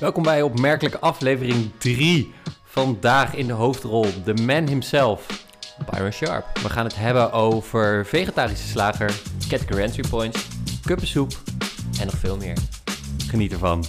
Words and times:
Welkom 0.00 0.22
bij 0.22 0.42
opmerkelijke 0.42 0.98
aflevering 0.98 1.70
3. 1.78 2.32
Vandaag 2.64 3.34
in 3.34 3.46
de 3.46 3.52
hoofdrol 3.52 4.06
de 4.24 4.34
man 4.34 4.66
himself, 4.66 5.46
Byron 5.90 6.12
Sharp. 6.12 6.58
We 6.58 6.70
gaan 6.70 6.84
het 6.84 6.96
hebben 6.96 7.32
over 7.32 8.06
vegetarische 8.06 8.66
slager, 8.66 9.20
Category 9.48 9.82
entry 9.82 10.08
points 10.10 10.48
kuppensoep. 10.84 11.30
en 12.00 12.06
nog 12.06 12.14
veel 12.14 12.36
meer. 12.36 12.56
Geniet 13.28 13.52
ervan. 13.52 13.84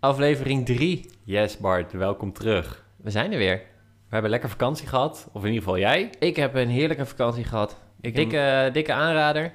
Aflevering 0.00 0.66
3. 0.66 1.10
Yes 1.24 1.58
Bart, 1.58 1.92
welkom 1.92 2.32
terug. 2.32 2.84
We 2.96 3.10
zijn 3.10 3.32
er 3.32 3.38
weer. 3.38 3.56
We 3.56 4.16
hebben 4.16 4.30
lekker 4.30 4.48
vakantie 4.48 4.86
gehad, 4.86 5.28
of 5.32 5.40
in 5.42 5.48
ieder 5.48 5.62
geval 5.62 5.78
jij. 5.78 6.10
Ik 6.18 6.36
heb 6.36 6.54
een 6.54 6.68
heerlijke 6.68 7.06
vakantie 7.06 7.44
gehad. 7.44 7.76
Ik 8.00 8.14
dikke, 8.14 8.70
dikke 8.72 8.92
aanrader. 8.92 9.52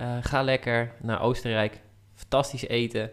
Eh, 0.00 0.16
ga 0.20 0.42
lekker 0.42 0.92
naar 1.00 1.20
Oostenrijk. 1.20 1.80
Fantastisch 2.14 2.66
eten. 2.66 3.10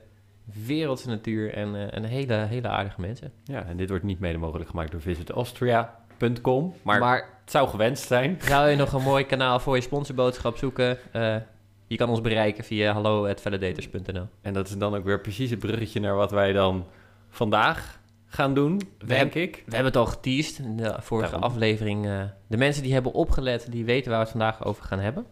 Wereldse 0.66 1.08
natuur 1.08 1.54
en, 1.54 1.92
en 1.92 2.04
hele, 2.04 2.34
hele 2.34 2.68
aardige 2.68 3.02
mensen. 3.02 3.32
Ja, 3.44 3.66
en 3.66 3.78
dit 3.78 3.90
wordt 3.90 4.04
niet 4.04 4.20
mede 4.20 4.38
mogelijk 4.38 4.70
gemaakt 4.70 4.92
door 4.92 5.02
visitaustria.com, 5.02 6.74
maar, 6.82 7.00
Maar 7.00 7.30
het 7.42 7.52
zou 7.52 7.68
gewenst 7.68 8.08
zijn. 8.08 8.38
zou 8.50 8.70
je 8.70 8.76
nog 8.76 8.94
een 8.94 9.02
mooi 9.02 9.26
kanaal 9.26 9.60
voor 9.60 9.76
je 9.76 9.82
sponsorboodschap 9.82 10.58
zoeken? 10.58 10.98
Eh, 11.12 11.36
je 11.88 11.96
kan 11.96 12.10
ons 12.10 12.22
bereiken 12.22 12.64
via 12.64 12.94
hallo.validators.nl 12.94 14.28
En 14.42 14.54
dat 14.54 14.68
is 14.68 14.78
dan 14.78 14.96
ook 14.96 15.04
weer 15.04 15.22
precies 15.22 15.50
het 15.50 15.60
bruggetje 15.60 16.00
naar 16.00 16.16
wat 16.16 16.32
wij 16.32 16.52
dan 16.52 16.86
vandaag 17.30 18.00
gaan 18.26 18.54
doen, 18.54 18.82
denk 19.06 19.34
ik. 19.34 19.56
We 19.56 19.76
hebben 19.76 19.92
het 19.92 19.96
al 19.96 20.06
geteased 20.06 20.58
in 20.58 20.78
de 20.78 20.96
vorige 21.00 21.32
Daarom. 21.32 21.50
aflevering. 21.50 22.04
de 22.48 22.58
mensen 22.58 22.84
die 22.84 22.94
hebben 22.94 23.14
opgelet, 23.14 23.72
die 23.72 23.86
weten 23.86 24.10
waar 24.10 24.20
we 24.20 24.26
het 24.26 24.38
vandaag 24.38 24.66
over 24.66 24.84
gaan 24.84 25.00
hebben. 25.00 25.26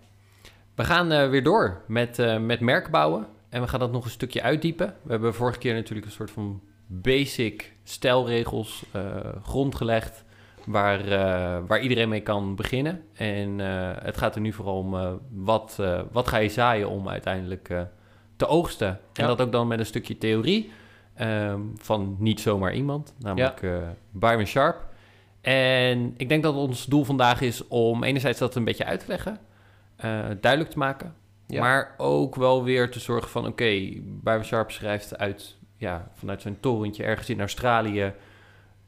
We 0.75 0.83
gaan 0.83 1.11
eh, 1.11 1.29
weer 1.29 1.43
door 1.43 1.81
met, 1.87 2.19
eh, 2.19 2.37
met 2.37 2.59
merk 2.59 2.89
bouwen. 2.91 3.27
En 3.49 3.61
we 3.61 3.67
gaan 3.67 3.79
dat 3.79 3.91
nog 3.91 4.03
een 4.03 4.09
stukje 4.09 4.41
uitdiepen. 4.41 4.95
We 5.01 5.11
hebben 5.11 5.33
vorige 5.33 5.59
keer 5.59 5.73
natuurlijk 5.73 6.05
een 6.05 6.11
soort 6.13 6.31
van 6.31 6.61
basic 6.87 7.73
stijlregels 7.83 8.83
eh, 8.91 9.01
grond 9.43 9.75
gelegd. 9.75 10.23
Waar, 10.65 11.09
waar 11.67 11.79
iedereen 11.81 12.09
mee 12.09 12.21
kan 12.21 12.55
beginnen. 12.55 13.03
En 13.13 13.59
het 14.03 14.17
gaat 14.17 14.35
er 14.35 14.41
nu 14.41 14.53
vooral 14.53 14.77
om 14.77 15.19
wat, 15.31 15.81
wat 16.11 16.27
ga 16.27 16.37
je 16.37 16.49
zaaien 16.49 16.89
om 16.89 17.09
uiteindelijk 17.09 17.85
te 18.35 18.47
oogsten. 18.47 18.87
En 18.87 18.99
Ja. 19.13 19.27
dat 19.27 19.41
ook 19.41 19.51
dan 19.51 19.67
met 19.67 19.79
een 19.79 19.85
stukje 19.85 20.17
theorie 20.17 20.71
ehm, 21.15 21.59
van 21.75 22.15
niet 22.19 22.39
zomaar 22.39 22.73
iemand, 22.73 23.13
namelijk 23.19 23.61
eh 23.63 23.77
Byron 24.11 24.45
Sharp. 24.45 24.85
En 25.41 26.13
ik 26.17 26.29
denk 26.29 26.43
dat 26.43 26.55
ons 26.55 26.85
doel 26.85 27.03
vandaag 27.03 27.41
is 27.41 27.67
om 27.67 28.03
enerzijds 28.03 28.39
dat 28.39 28.55
een 28.55 28.63
beetje 28.63 28.85
uit 28.85 28.99
te 28.99 29.07
leggen, 29.07 29.39
eh, 29.95 30.25
duidelijk 30.41 30.71
te 30.71 30.77
maken. 30.77 31.15
Ja. 31.47 31.61
Maar 31.61 31.93
ook 31.97 32.35
wel 32.35 32.63
weer 32.63 32.91
te 32.91 32.99
zorgen 32.99 33.29
van, 33.29 33.47
oké, 33.47 33.91
Byron 34.01 34.43
Sharp 34.43 34.71
schrijft 34.71 35.17
uit, 35.17 35.57
ja, 35.77 36.11
vanuit 36.13 36.41
zijn 36.41 36.59
torentje 36.59 37.03
ergens 37.03 37.29
in 37.29 37.39
Australië 37.39 38.13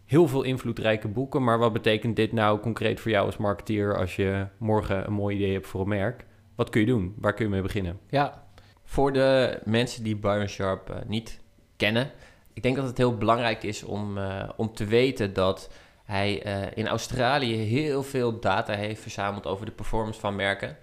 heel 0.06 0.28
veel 0.28 0.44
invloedrijke 0.44 1.08
boeken. 1.08 1.44
Maar 1.44 1.58
wat 1.58 1.74
betekent 1.74 2.16
dit 2.16 2.32
nou 2.32 2.60
concreet 2.60 3.00
voor 3.00 3.12
jou 3.12 3.26
als 3.26 3.38
marketeer 3.38 3.98
als 3.98 4.16
je 4.16 4.48
morgen 4.58 5.08
een 5.08 5.14
mooi 5.14 5.36
idee 5.36 5.54
hebt 5.54 5.68
voor 5.68 5.82
een 5.82 5.88
merk? 5.88 6.26
Wat 6.56 6.70
kun 6.70 6.82
je 6.82 6.88
doen? 6.88 7.16
Waar 7.18 7.34
kun 7.34 7.46
je 7.46 7.52
mee 7.52 7.62
beginnen? 7.62 8.00
Ja, 8.10 8.44
voor 8.84 9.14
de 9.14 9.60
mensen 9.64 10.04
die 10.04 10.16
Byron 10.16 10.48
Sharp 10.48 10.90
eh, 10.90 10.96
niet 11.06 11.40
kennen, 11.76 12.12
ik 12.54 12.64
denk 12.64 12.76
dat 12.76 12.86
het 12.86 12.98
heel 12.98 13.18
belangrijk 13.18 13.64
is 13.64 13.84
om, 13.84 14.18
eh, 14.18 14.50
om 14.56 14.74
te 14.74 14.86
weten 14.86 15.34
dat 15.34 15.72
hij 16.04 16.34
in 16.74 16.88
Australië 16.88 17.56
heel 17.56 18.04
veel 18.04 18.40
data 18.40 18.74
heeft 18.74 19.02
verzameld 19.02 19.46
over 19.46 19.66
de 19.66 19.72
performance 19.72 20.20
van 20.20 20.36
merken. 20.36 20.78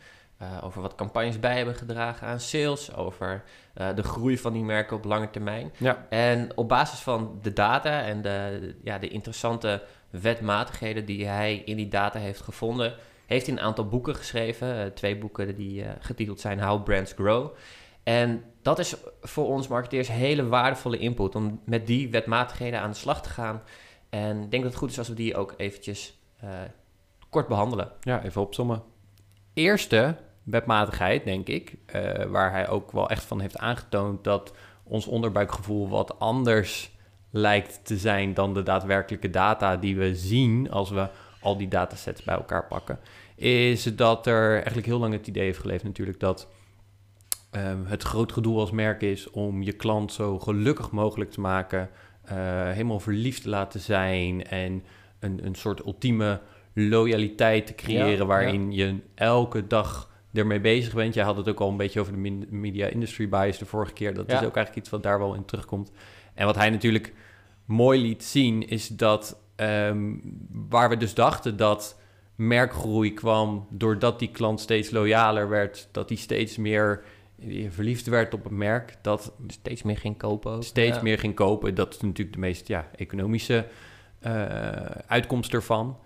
Eh, 0.45 0.65
over 0.65 0.83
wat 0.83 0.95
campagnes 0.95 1.41
bij 1.41 1.57
hebben 1.57 1.75
gedragen 1.75 2.27
aan 2.27 2.41
sales, 2.41 2.95
over 2.95 3.45
eh, 3.75 3.95
de 3.95 4.03
groei 4.03 4.39
van 4.39 4.53
die 4.53 4.65
merken 4.65 4.97
op 4.97 5.05
lange 5.05 5.31
termijn. 5.31 5.73
Ja. 5.79 6.07
En 6.09 6.57
op 6.57 6.69
basis 6.69 6.99
van 6.99 7.39
de 7.43 7.53
data 7.53 8.03
en 8.03 8.23
de, 8.23 8.75
ja, 8.83 8.99
de 8.99 9.09
interessante 9.09 9.83
wetmatigheden 10.11 11.05
die 11.05 11.27
hij 11.27 11.57
in 11.57 11.77
die 11.77 11.89
data 11.89 12.19
heeft 12.19 12.41
gevonden, 12.41 12.95
heeft 13.27 13.47
hij 13.47 13.57
een 13.57 13.63
aantal 13.63 13.89
boeken 13.89 14.15
geschreven. 14.15 14.79
eh, 14.79 14.87
twee 14.87 15.19
boeken 15.19 15.55
die 15.55 15.85
getiteld 16.01 16.41
zijn 16.41 16.61
How 16.61 16.85
Brands 16.85 17.13
Grow. 17.13 17.51
En 18.03 18.45
dat 18.63 18.79
is 18.79 18.97
voor 19.21 19.47
ons 19.47 19.69
marketeers 19.69 20.09
hele 20.09 20.47
waardevolle 20.47 20.99
input 20.99 21.35
om 21.35 21.61
met 21.65 21.87
die 21.87 22.11
wetmatigheden 22.11 22.81
aan 22.81 22.91
de 22.91 22.97
slag 22.97 23.23
te 23.23 23.29
gaan. 23.29 23.63
En 24.11 24.43
ik 24.43 24.51
denk 24.51 24.63
dat 24.63 24.73
het 24.73 24.81
goed 24.81 24.91
is 24.91 24.99
als 24.99 25.09
we 25.09 25.15
die 25.15 25.37
ook 25.37 25.55
eventjes 25.57 26.19
kort 27.31 27.49
behandelen. 27.49 27.93
Ja, 28.01 28.23
even 28.23 28.41
opzommen. 28.41 28.83
Eerste 29.55 30.17
wetmatigheid, 30.45 31.25
denk 31.25 31.49
ik, 31.49 31.75
eh, 31.87 32.25
waar 32.25 32.51
hij 32.51 32.69
ook 32.69 32.93
wel 32.93 33.11
echt 33.11 33.25
van 33.25 33.41
heeft 33.41 33.59
aangetoond 33.59 34.25
dat 34.25 34.55
ons 34.83 35.07
onderbuikgevoel 35.07 35.89
wat 35.89 36.19
anders 36.19 36.93
lijkt 37.31 37.81
te 37.83 37.97
zijn 37.97 38.35
dan 38.35 38.55
de 38.55 38.63
daadwerkelijke 38.63 39.31
data 39.31 39.77
die 39.77 39.97
we 39.97 40.15
zien 40.15 40.71
als 40.71 40.91
we 40.91 41.09
al 41.41 41.57
die 41.57 41.69
datasets 41.69 42.23
bij 42.23 42.35
elkaar 42.35 42.67
pakken, 42.67 42.99
is 43.35 43.97
dat 43.97 44.27
er 44.27 44.53
eigenlijk 44.53 44.87
heel 44.87 44.99
lang 44.99 45.13
het 45.13 45.27
idee 45.27 45.45
heeft 45.45 45.59
geleefd 45.59 45.85
natuurlijk 45.85 46.21
dat 46.21 46.49
ehm, 47.51 47.85
het 47.85 48.03
groot 48.03 48.43
doel 48.43 48.61
als 48.61 48.71
merk 48.71 49.03
is 49.03 49.31
om 49.31 49.63
je 49.63 49.73
klant 49.73 50.13
zo 50.13 50.39
gelukkig 50.39 50.91
mogelijk 50.91 51.31
te 51.31 51.41
maken, 51.41 51.91
eh, 52.25 52.37
helemaal 52.71 53.01
verliefd 53.01 53.43
te 53.43 53.49
laten 53.49 53.81
zijn 53.81 54.47
en 54.47 54.85
een, 55.19 55.47
een 55.47 55.55
soort 55.55 55.85
ultieme 55.87 56.41
loyaliteit 56.75 57.67
te 57.67 57.75
creëren 57.75 58.19
Ja, 58.19 58.25
waarin 58.25 58.73
je 58.73 59.01
elke 59.15 59.67
dag 59.67 60.13
ermee 60.35 60.61
bezig 60.61 60.95
bent. 60.95 61.15
Jij 61.15 61.25
had 61.25 61.37
het 61.37 61.49
ook 61.49 61.61
al 61.61 61.69
een 61.69 61.77
beetje 61.77 62.01
over 62.01 62.13
de 62.13 62.47
media 62.51 62.87
industry 62.87 63.29
bias 63.29 63.59
de 63.59 63.67
vorige 63.67 63.93
keer. 63.93 64.15
Dat 64.15 64.27
Ja. 64.31 64.41
is 64.41 64.47
ook 64.47 64.57
eigenlijk 64.57 64.77
iets 64.77 64.91
wat 64.91 65.03
daar 65.03 65.19
wel 65.19 65.35
in 65.35 65.45
terugkomt. 65.45 65.91
En 66.35 66.47
wat 66.47 66.57
hij 66.57 66.71
natuurlijk 66.71 67.13
mooi 67.65 68.01
liet 68.01 68.25
zien 68.25 68.69
is 68.69 68.89
dat 68.89 69.41
ehm, 69.57 70.13
waar 70.69 70.89
we 70.89 70.97
dus 70.97 71.15
dachten 71.15 71.57
dat 71.57 72.01
merkgroei 72.35 73.13
kwam 73.15 73.67
doordat 73.71 74.19
die 74.19 74.31
klant 74.31 74.61
steeds 74.61 74.91
loyaler 74.91 75.49
werd, 75.49 75.89
dat 75.93 76.09
hij 76.09 76.19
steeds 76.19 76.57
meer 76.57 77.03
eh, 77.41 77.67
verliefd 77.71 78.07
werd 78.07 78.35
op 78.35 78.45
het 78.45 78.53
merk, 78.53 78.97
dat 79.03 79.33
Steeds 79.47 79.83
meer 79.83 79.97
ging 79.97 80.17
kopen 80.19 80.53
ook. 80.53 80.63
steeds 80.65 80.97
Ja. 80.97 81.03
meer 81.03 81.19
ging 81.19 81.35
kopen. 81.35 81.75
Dat 81.75 81.95
is 81.95 82.01
natuurlijk 82.01 82.33
de 82.33 82.39
meest 82.41 82.69
ja, 82.69 82.89
economische 82.97 83.67
eh, 84.21 84.33
uitkomst 85.07 85.55
ervan. 85.55 85.99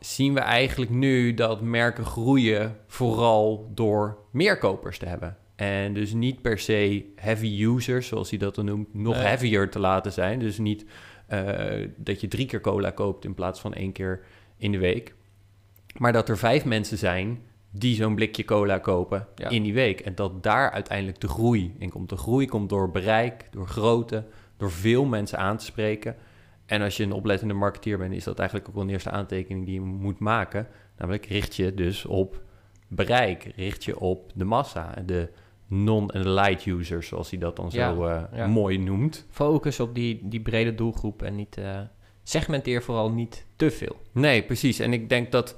Zien 0.00 0.34
we 0.34 0.40
eigenlijk 0.40 0.90
nu 0.90 1.34
dat 1.34 1.60
merken 1.60 2.04
groeien 2.04 2.76
vooral 2.86 3.70
door 3.74 4.18
meer 4.30 4.58
kopers 4.58 4.98
te 4.98 5.06
hebben. 5.06 5.36
En 5.56 5.94
dus 5.94 6.12
niet 6.12 6.42
per 6.42 6.58
se 6.58 7.04
heavy 7.16 7.62
users, 7.64 8.06
zoals 8.08 8.30
hij 8.30 8.38
dat 8.38 8.54
dan 8.54 8.64
noemt, 8.64 8.94
nog 8.94 9.14
Nee. 9.14 9.24
heavier 9.24 9.70
te 9.70 9.78
laten 9.78 10.12
zijn. 10.12 10.38
Dus 10.38 10.58
niet 10.58 10.84
eh, 11.26 11.88
dat 11.96 12.20
je 12.20 12.28
drie 12.28 12.46
keer 12.46 12.60
cola 12.60 12.90
koopt 12.90 13.24
in 13.24 13.34
plaats 13.34 13.60
van 13.60 13.74
één 13.74 13.92
keer 13.92 14.20
in 14.56 14.72
de 14.72 14.78
week. 14.78 15.14
Maar 15.96 16.12
dat 16.12 16.28
er 16.28 16.38
vijf 16.38 16.64
mensen 16.64 16.98
zijn 16.98 17.40
die 17.70 17.94
zo'n 17.94 18.14
blikje 18.14 18.44
cola 18.44 18.78
kopen 18.78 19.26
Ja. 19.34 19.48
in 19.48 19.62
die 19.62 19.74
week. 19.74 20.00
En 20.00 20.14
dat 20.14 20.42
daar 20.42 20.70
uiteindelijk 20.70 21.20
de 21.20 21.28
groei 21.28 21.74
in 21.78 21.90
komt. 21.90 22.08
De 22.08 22.16
groei 22.16 22.46
komt 22.46 22.68
door 22.68 22.90
bereik, 22.90 23.48
door 23.50 23.66
grootte, 23.68 24.24
door 24.56 24.70
veel 24.70 25.04
mensen 25.04 25.38
aan 25.38 25.56
te 25.56 25.64
spreken. 25.64 26.16
En 26.68 26.82
als 26.82 26.96
je 26.96 27.02
een 27.02 27.12
oplettende 27.12 27.54
marketeer 27.54 27.98
bent, 27.98 28.14
is 28.14 28.24
dat 28.24 28.38
eigenlijk 28.38 28.68
ook 28.68 28.74
wel 28.74 28.84
een 28.84 28.90
eerste 28.90 29.10
aantekening 29.10 29.64
die 29.64 29.74
je 29.74 29.80
moet 29.80 30.18
maken. 30.18 30.66
Namelijk 30.96 31.26
richt 31.26 31.56
je 31.56 31.74
dus 31.74 32.04
op 32.04 32.42
bereik, 32.88 33.52
richt 33.56 33.84
je 33.84 33.98
op 34.00 34.30
de 34.34 34.44
massa, 34.44 34.94
de 35.06 35.28
non- 35.66 36.10
en 36.10 36.32
light 36.32 36.66
users, 36.66 37.08
zoals 37.08 37.30
hij 37.30 37.38
dat 37.38 37.56
dan 37.56 37.68
Ja, 37.70 37.94
zo 37.94 38.04
eh, 38.04 38.22
ja. 38.34 38.46
mooi 38.46 38.78
noemt. 38.78 39.26
Focus 39.30 39.80
op 39.80 39.94
die, 39.94 40.20
die 40.22 40.40
brede 40.40 40.74
doelgroep 40.74 41.22
en 41.22 41.34
niet 41.34 41.56
eh, 41.56 41.80
segmenteer 42.22 42.82
vooral 42.82 43.10
niet 43.10 43.46
te 43.56 43.70
veel. 43.70 43.96
Nee, 44.12 44.42
precies. 44.42 44.78
En 44.78 44.92
ik 44.92 45.08
denk 45.08 45.32
dat 45.32 45.56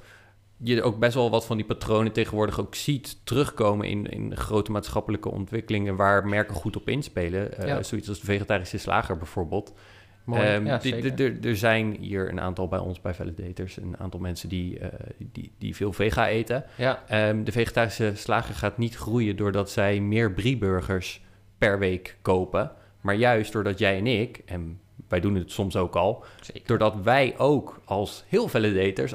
je 0.57 0.83
ook 0.83 0.99
best 0.99 1.13
wel 1.13 1.29
wat 1.29 1.45
van 1.45 1.57
die 1.57 1.65
patronen 1.65 2.11
tegenwoordig 2.11 2.59
ook 2.59 2.75
ziet 2.75 3.25
terugkomen 3.25 3.87
in, 3.87 4.05
in 4.05 4.37
grote 4.37 4.71
maatschappelijke 4.71 5.31
ontwikkelingen 5.31 5.95
waar 5.95 6.27
merken 6.27 6.55
goed 6.55 6.75
op 6.75 6.89
inspelen. 6.89 7.51
Ja. 7.65 7.83
Zoiets 7.83 8.09
als 8.09 8.19
de 8.19 8.25
vegetarische 8.25 8.77
slager 8.77 9.17
bijvoorbeeld. 9.17 9.73
Mooi. 10.23 10.41
Ehm, 10.41 10.65
ja, 10.65 10.77
die- 10.77 10.93
zeker. 10.93 11.15
de- 11.15 11.39
de- 11.39 11.49
er 11.49 11.57
zijn 11.57 11.95
hier 11.99 12.29
een 12.29 12.39
aantal 12.41 12.67
bij 12.67 12.79
ons 12.79 13.01
bij 13.01 13.13
Validators, 13.13 13.77
een 13.77 13.95
aantal 13.97 14.19
mensen 14.19 14.49
die, 14.49 14.79
eh, 14.79 14.89
die, 15.17 15.51
die 15.57 15.75
veel 15.75 15.93
vega 15.93 16.27
eten. 16.27 16.63
ja, 16.75 17.03
Ehm, 17.07 17.43
de 17.43 17.51
vegetarische 17.51 18.11
slager 18.15 18.55
gaat 18.55 18.77
niet 18.77 18.95
groeien 18.95 19.35
doordat 19.35 19.69
zij 19.71 19.99
meer 19.99 20.31
Brie-burgers 20.31 21.21
per 21.57 21.79
week 21.79 22.17
kopen. 22.21 22.71
Maar 23.01 23.15
juist 23.15 23.51
doordat 23.51 23.79
jij 23.79 23.97
en 23.97 24.07
ik, 24.07 24.41
en 24.45 24.79
wij 25.07 25.19
doen 25.19 25.35
het 25.35 25.51
soms 25.51 25.75
ook 25.75 25.95
al, 25.95 26.23
zeker. 26.41 26.61
doordat 26.67 26.95
wij 27.03 27.33
ook 27.37 27.81
als 27.85 28.23
heel 28.27 28.47
validators 28.47 29.13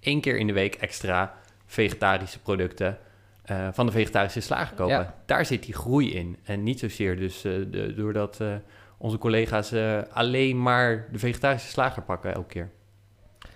één 0.00 0.20
keer 0.20 0.36
in 0.38 0.46
de 0.46 0.52
week 0.52 0.74
extra 0.74 1.34
vegetarische 1.66 2.38
producten 2.40 2.98
eh, 3.44 3.68
van 3.72 3.86
de 3.86 3.92
vegetarische 3.92 4.40
slager 4.40 4.76
kopen. 4.76 4.94
Ja. 4.94 5.14
Daar 5.26 5.46
zit 5.46 5.64
die 5.64 5.74
groei 5.74 6.12
in. 6.14 6.36
En 6.44 6.62
niet 6.62 6.78
zozeer 6.78 7.16
dus 7.16 7.44
eh, 7.44 7.52
de, 7.70 7.94
doordat 7.94 8.40
eh, 8.40 8.54
onze 8.98 9.18
collega's 9.18 9.72
eh, 9.72 10.02
alleen 10.10 10.62
maar 10.62 11.08
de 11.12 11.18
vegetarische 11.18 11.68
slager 11.68 12.02
pakken 12.02 12.34
elke 12.34 12.48
keer. 12.48 12.70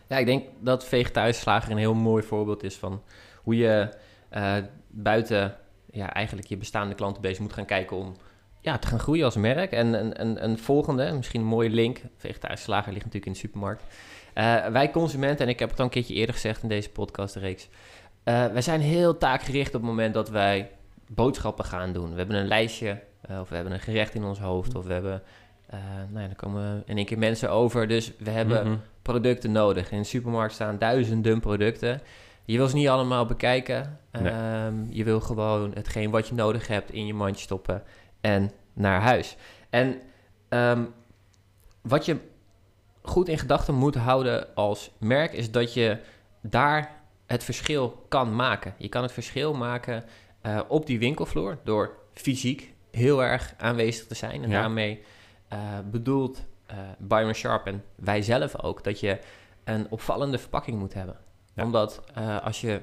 Ja, 0.07 0.19
ik 0.19 0.27
denk 0.27 0.45
dat 0.61 0.85
vegetarische 0.85 1.43
slager 1.43 1.71
een 1.71 1.79
heel 1.79 1.95
mooi 1.95 2.23
voorbeeld 2.23 2.63
is 2.63 2.77
van 2.77 3.03
hoe 3.43 3.57
je 3.57 3.89
eh, 4.29 4.57
buiten 4.89 5.57
ja, 5.91 6.13
eigenlijk 6.13 6.49
je 6.49 6.57
bestaande 6.57 6.95
klantenbase 6.95 7.43
moet 7.43 7.53
gaan 7.53 7.65
kijken 7.65 7.97
om 7.97 8.17
ja, 8.61 8.79
te 8.79 8.87
gaan 8.87 8.99
groeien 8.99 9.25
als 9.25 9.37
merk. 9.37 9.73
En 9.73 9.93
een, 9.93 10.21
een, 10.21 10.45
een 10.45 10.59
volgende, 10.59 11.13
misschien 11.13 11.41
een 11.41 11.47
mooie 11.47 11.71
link. 11.71 12.01
Vegetarische 12.17 12.65
slager 12.65 12.93
ligt 12.93 13.05
natuurlijk 13.05 13.27
in 13.27 13.33
de 13.33 13.39
supermarkt. 13.39 13.83
Uh, 14.35 14.67
wij 14.67 14.91
consumenten, 14.91 15.45
en 15.45 15.53
ik 15.53 15.59
heb 15.59 15.71
het 15.71 15.79
al 15.79 15.85
een 15.85 15.91
keertje 15.91 16.15
eerder 16.15 16.35
gezegd 16.35 16.63
in 16.63 16.69
deze 16.69 16.91
podcastreeks. 16.91 17.69
Uh, 18.25 18.47
wij 18.47 18.63
zijn 18.63 18.81
heel 18.81 19.19
taakgericht 19.19 19.75
op 19.75 19.81
het 19.81 19.91
moment 19.91 20.15
dat 20.15 20.29
wij 20.29 20.71
boodschappen 21.07 21.65
gaan 21.65 21.93
doen. 21.93 22.11
We 22.11 22.17
hebben 22.17 22.37
een 22.37 22.49
lijstje, 22.49 23.03
uh, 23.31 23.41
of 23.41 23.49
we 23.49 23.55
hebben 23.55 23.73
een 23.73 23.81
gerecht 23.81 24.15
in 24.15 24.25
ons 24.25 24.39
hoofd, 24.39 24.75
of 24.75 24.85
we 24.85 24.93
hebben... 24.93 25.23
nou 26.11 26.21
ja, 26.21 26.27
dan 26.27 26.37
komen 26.37 26.83
in 26.87 26.97
één 26.97 27.07
keer 27.07 27.19
mensen 27.19 27.51
over. 27.51 27.89
Dus 27.89 28.13
we 28.19 28.31
hebben 28.31 28.67
mm 28.67 28.73
-hmm. 28.73 28.81
producten 29.03 29.53
nodig. 29.53 29.91
In 29.91 29.99
de 29.99 30.05
supermarkt 30.05 30.55
staan 30.55 30.79
duizenden 30.79 31.41
producten. 31.41 32.01
Je 32.45 32.57
wil 32.57 32.69
ze 32.69 32.75
niet 32.75 32.89
allemaal 32.89 33.27
bekijken. 33.27 33.99
Nee. 34.13 34.33
Um, 34.67 34.87
je 34.91 35.05
wil 35.05 35.21
gewoon 35.21 35.73
hetgeen 35.75 36.11
wat 36.11 36.29
je 36.29 36.35
nodig 36.35 36.67
hebt 36.67 36.93
in 36.93 37.07
je 37.07 37.15
mandje 37.15 37.43
stoppen 37.43 37.83
en 38.21 38.51
naar 38.73 39.01
huis. 39.01 39.37
En 39.71 40.01
um, 40.49 40.93
wat 41.81 42.05
je 42.05 42.17
goed 43.03 43.29
in 43.29 43.39
gedachten 43.39 43.75
moet 43.75 43.95
houden 43.95 44.55
als 44.55 44.91
merk 44.99 45.33
is 45.33 45.51
dat 45.51 45.75
je 45.75 45.99
daar 46.41 46.93
het 47.27 47.45
verschil 47.45 48.05
kan 48.09 48.37
maken. 48.37 48.75
Je 48.79 48.89
kan 48.89 49.03
het 49.03 49.13
verschil 49.13 49.55
maken 49.55 50.05
uh, 50.43 50.61
op 50.69 50.87
die 50.87 50.99
winkelvloer 50.99 51.59
door 51.65 51.97
fysiek 52.15 52.75
heel 52.91 53.23
erg 53.23 53.55
aanwezig 53.59 54.07
te 54.07 54.15
zijn. 54.15 54.43
En 54.43 54.51
ja. 54.51 54.61
daarmee 54.61 55.03
uh, 55.53 55.59
bedoelt 55.91 56.45
uh, 56.71 56.77
Byron 56.99 57.35
Sharp 57.35 57.67
en 57.67 57.85
wij 57.95 58.23
zelf 58.23 58.63
ook 58.63 58.85
dat 58.85 59.01
je 59.01 59.19
een 59.65 59.91
opvallende 59.91 60.39
verpakking 60.39 60.79
moet 60.79 60.95
hebben. 60.95 61.17
Ja. 61.55 61.65
Omdat 61.65 62.03
als 62.43 62.61
je 62.61 62.81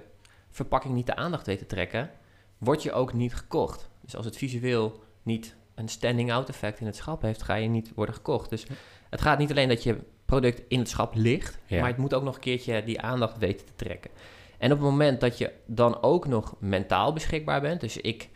verpakking 0.49 0.93
niet 0.93 1.05
de 1.05 1.15
aandacht 1.15 1.45
weet 1.45 1.57
te 1.57 1.65
trekken, 1.65 2.09
word 2.57 2.83
je 2.83 2.91
ook 2.91 3.13
niet 3.13 3.35
gekocht. 3.35 3.89
Dus 4.01 4.15
als 4.15 4.25
het 4.25 4.37
visueel 4.37 5.03
niet 5.23 5.55
een 5.75 5.87
standing-out 5.87 6.49
effect 6.49 6.79
in 6.79 6.85
het 6.85 6.95
schap 6.95 7.21
heeft, 7.21 7.41
ga 7.41 7.55
je 7.55 7.67
niet 7.67 7.91
worden 7.95 8.15
gekocht. 8.15 8.49
Dus 8.49 8.65
het 9.09 9.21
gaat 9.21 9.37
niet 9.37 9.51
alleen 9.51 9.69
dat 9.69 9.83
je 9.83 9.97
product 10.25 10.61
in 10.67 10.79
het 10.79 10.89
schap 10.89 11.15
ligt, 11.15 11.59
ja. 11.65 11.79
maar 11.79 11.89
het 11.89 11.97
moet 11.97 12.13
ook 12.13 12.23
nog 12.23 12.35
een 12.35 12.41
keertje 12.41 12.83
die 12.83 13.01
aandacht 13.01 13.37
weten 13.37 13.65
te 13.65 13.75
trekken. 13.75 14.11
En 14.57 14.71
op 14.71 14.77
het 14.77 14.87
moment 14.87 15.21
dat 15.21 15.37
je 15.37 15.51
dan 15.65 16.01
ook 16.01 16.27
nog 16.27 16.55
mentaal 16.59 17.13
beschikbaar 17.13 17.61
bent, 17.61 17.81
dus 17.81 17.97
ik 17.97 18.29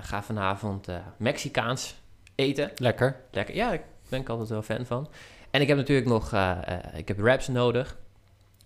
ga 0.00 0.22
vanavond 0.22 0.88
uh, 0.88 0.96
Mexicaans 1.16 1.94
eten. 2.34 2.70
Lekker. 2.76 3.16
Lekker, 3.30 3.54
ja, 3.54 3.68
daar 3.68 3.80
ben 4.08 4.20
ik 4.20 4.28
altijd 4.28 4.48
wel 4.48 4.62
fan 4.62 4.86
van. 4.86 5.08
En 5.50 5.60
ik 5.60 5.68
heb 5.68 5.76
natuurlijk 5.76 6.08
nog, 6.08 6.32
uh, 6.32 6.58
ik 6.94 7.08
heb 7.08 7.18
wraps 7.18 7.48
nodig. 7.48 7.96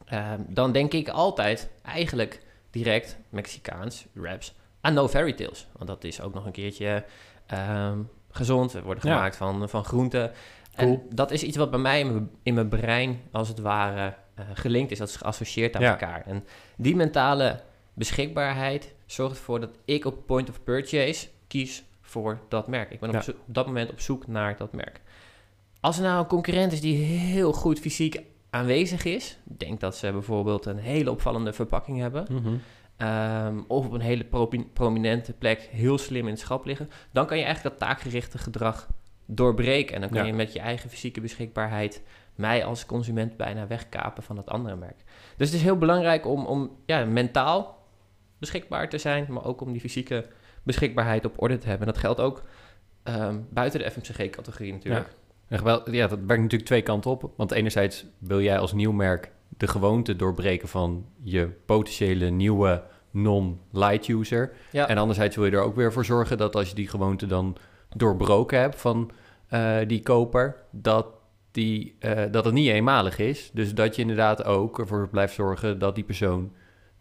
Ehm, 0.05 0.41
dan 0.49 0.73
denk 0.73 0.93
ik 0.93 1.09
altijd 1.09 1.69
eigenlijk 1.83 2.43
direct 2.71 3.17
Mexicaans, 3.29 4.07
wraps, 4.13 4.55
aan 4.81 4.95
No 4.95 5.09
Fairy 5.09 5.33
Tales. 5.33 5.67
Want 5.73 5.89
dat 5.89 6.05
is 6.05 6.21
ook 6.21 6.35
nog 6.35 6.47
een 6.47 6.53
keertje 6.53 7.05
um, 7.53 8.11
gezond. 8.31 8.73
We 8.73 8.83
worden 8.83 9.03
gemaakt 9.03 9.39
ja. 9.39 9.47
van, 9.47 9.69
van 9.69 9.85
groenten. 9.85 10.33
Cool. 10.77 10.91
En 10.91 11.15
dat 11.15 11.31
is 11.31 11.43
iets 11.43 11.57
wat 11.57 11.71
bij 11.71 11.81
mij 11.81 12.01
in 12.01 12.13
mijn, 12.13 12.31
in 12.43 12.55
mijn 12.55 12.69
brein, 12.69 13.21
als 13.33 13.49
het 13.49 13.59
ware, 13.59 14.15
uh, 14.39 14.45
gelinkt 14.55 14.91
is. 14.91 14.99
Dat 14.99 15.09
is 15.09 15.17
geassocieerd 15.17 15.77
aan 15.77 15.83
ja. 15.83 15.91
elkaar. 15.91 16.23
En 16.27 16.45
die 16.77 16.97
mentale 16.97 17.61
beschikbaarheid 17.95 18.95
zorgt 19.07 19.37
ervoor 19.37 19.61
dat 19.61 19.79
ik 19.85 20.05
op 20.05 20.27
point 20.27 20.49
of 20.49 20.63
purchase 20.63 21.29
kies 21.47 21.85
voor 22.01 22.41
dat 22.49 22.69
merk. 22.69 22.91
Ik 22.91 23.01
ben 23.01 23.11
ja. 23.11 23.19
op, 23.19 23.29
op, 23.29 23.37
dat 23.45 23.67
moment 23.67 23.91
op 23.91 24.01
zoek 24.01 24.27
naar 24.27 24.57
dat 24.57 24.73
merk. 24.73 25.01
Als 25.81 25.97
er 25.97 26.03
nou 26.03 26.19
een 26.19 26.27
concurrent 26.27 26.73
is 26.73 26.81
die 26.81 26.97
heel 27.05 27.53
goed 27.53 27.79
fysiek 27.79 28.21
aanwezig 28.51 29.05
is, 29.05 29.39
denk 29.45 29.81
dat 29.81 29.97
ze 29.97 30.13
bijvoorbeeld 30.13 30.67
een 30.67 30.79
hele 30.79 31.11
opvallende 31.11 31.53
verpakking 31.53 31.99
hebben. 31.99 32.27
Mm 32.31 32.43
-hmm. 32.43 32.61
Um, 32.99 33.65
of 33.69 33.87
op 33.87 33.93
een 33.93 34.01
hele 34.01 34.25
pro 34.25 34.51
prominente 34.73 35.33
plek 35.33 35.61
heel 35.61 35.99
slim 35.99 36.25
in 36.25 36.33
het 36.33 36.41
schap 36.41 36.65
liggen, 36.65 36.91
dan 37.13 37.27
kan 37.27 37.39
je 37.39 37.45
eigenlijk 37.45 37.79
dat 37.79 37.89
taakgerichte 37.89 38.39
gedrag 38.39 38.89
doorbreken. 39.27 39.95
En 39.95 40.01
dan 40.01 40.11
kan 40.11 40.21
ja. 40.21 40.27
je 40.27 40.33
met 40.33 40.53
je 40.53 40.61
eigen 40.61 40.91
fysieke 40.91 41.21
beschikbaarheid 41.21 42.03
mij 42.35 42.65
als 42.65 42.87
consument 42.87 43.37
bijna 43.37 43.67
wegkapen 43.67 44.23
van 44.23 44.37
dat 44.37 44.49
andere 44.49 44.77
merk. 44.77 45.05
Dus 45.37 45.47
het 45.47 45.57
is 45.57 45.63
heel 45.63 45.79
belangrijk 45.79 46.27
om, 46.27 46.47
om 46.47 46.71
ja, 46.87 47.05
mentaal 47.05 47.76
beschikbaar 48.39 48.89
te 48.89 48.99
zijn, 48.99 49.27
maar 49.29 49.45
ook 49.45 49.61
om 49.61 49.73
die 49.73 49.81
fysieke 49.81 50.27
beschikbaarheid 50.63 51.25
op 51.25 51.43
orde 51.43 51.59
te 51.59 51.69
hebben. 51.69 51.87
En 51.87 51.93
dat 51.93 52.03
geldt 52.03 52.21
ook 52.21 52.43
um, 53.05 53.47
buiten 53.51 53.81
de 53.81 53.91
FMCG-categorie 53.91 54.73
natuurlijk. 54.73 55.15
Ja. 55.49 55.63
Wel, 55.63 55.91
ja, 55.91 56.07
dat 56.07 56.19
werkt 56.19 56.43
natuurlijk 56.43 56.65
twee 56.65 56.83
kanten 56.83 57.11
op. 57.11 57.33
Want 57.37 57.53
enerzijds 57.53 58.05
wil 58.19 58.41
jij 58.41 58.59
als 58.59 58.73
nieuw 58.73 58.93
merk 58.93 59.31
de 59.49 59.67
gewoonte 59.67 60.17
doorbreken 60.17 60.69
van 60.69 61.07
je 61.23 61.49
potentiële 61.67 62.31
nieuwe 62.31 62.83
non-light 63.11 64.09
user. 64.09 64.53
Ja. 64.71 64.89
En 64.89 64.99
anderzijds 64.99 65.37
wil 65.37 65.45
je 65.45 65.51
er 65.51 65.63
ook 65.63 65.77
weer 65.77 65.93
voor 65.93 66.05
zorgen 66.05 66.39
dat 66.39 66.57
als 66.57 66.69
je 66.69 66.75
die 66.75 66.89
gewoonte 66.89 67.27
dan 67.27 67.57
doorbroken 67.97 68.61
hebt 68.61 68.81
van 68.81 69.11
uh, 69.51 69.77
die 69.87 70.03
koper, 70.03 70.57
dat, 70.71 71.07
die, 71.51 71.97
uh, 72.01 72.23
dat 72.31 72.45
het 72.45 72.55
niet 72.55 72.69
eenmalig 72.69 73.19
is. 73.19 73.51
Dus 73.53 73.75
dat 73.75 73.97
je 73.97 74.03
inderdaad 74.03 74.45
ook 74.45 74.79
ervoor 74.79 75.09
blijft 75.09 75.35
zorgen 75.35 75.79
dat 75.79 75.95
die 75.95 76.05
persoon 76.05 76.53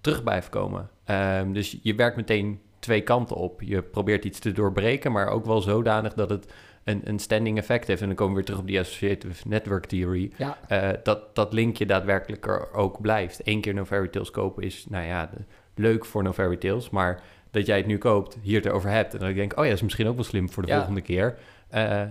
terug 0.06 0.24
blijft 0.24 0.50
komen. 0.50 0.90
Um, 1.06 1.54
dus 1.54 1.80
je 1.82 1.96
werkt 1.96 2.16
meteen 2.16 2.60
twee 2.80 3.02
kanten 3.02 3.36
op. 3.36 3.62
Je 3.62 3.82
probeert 3.82 4.26
iets 4.26 4.40
te 4.40 4.52
doorbreken, 4.52 5.12
maar 5.12 5.28
ook 5.28 5.46
wel 5.46 5.62
zodanig 5.62 6.14
dat 6.14 6.30
het 6.30 6.54
een, 6.84 7.02
een 7.04 7.20
standing 7.20 7.58
effect 7.58 7.88
heeft. 7.88 8.02
En 8.02 8.08
dan 8.08 8.16
komen 8.16 8.34
we 8.34 8.38
weer 8.38 8.46
terug 8.46 8.62
op 8.62 8.68
die 8.68 8.80
associative 8.80 9.48
network 9.48 9.86
theory. 9.86 10.32
Ja. 10.38 10.58
Uh, 10.72 10.90
dat 11.04 11.36
dat 11.36 11.54
linkje 11.54 11.86
daadwerkelijk 11.86 12.48
er 12.48 12.74
ook 12.74 13.02
blijft. 13.02 13.42
Eén 13.44 13.62
keer 13.62 13.74
No 13.74 13.86
Fairy 13.86 14.08
Tales 14.08 14.32
kopen 14.32 14.64
is, 14.64 14.86
nou 14.90 15.06
ja, 15.06 15.26
de, 15.26 15.44
leuk 15.76 16.06
voor 16.06 16.24
No 16.24 16.34
Fairy 16.34 16.58
Tales. 16.58 16.90
Maar 16.90 17.22
dat 17.52 17.66
jij 17.66 17.78
het 17.78 17.86
nu 17.86 17.98
koopt, 17.98 18.38
hier 18.42 18.64
het 18.64 18.72
over 18.72 18.90
hebt. 18.90 19.14
En 19.14 19.20
dan 19.20 19.34
denk 19.34 19.52
ik, 19.52 19.58
oh 19.58 19.64
ja, 19.64 19.70
dat 19.70 19.80
is 19.80 19.84
misschien 19.84 20.08
ook 20.08 20.16
wel 20.16 20.24
slim 20.24 20.50
voor 20.50 20.64
de 20.64 20.70
ja. 20.70 20.76
volgende 20.76 21.02
keer. 21.02 21.38
Uh, 21.76 22.02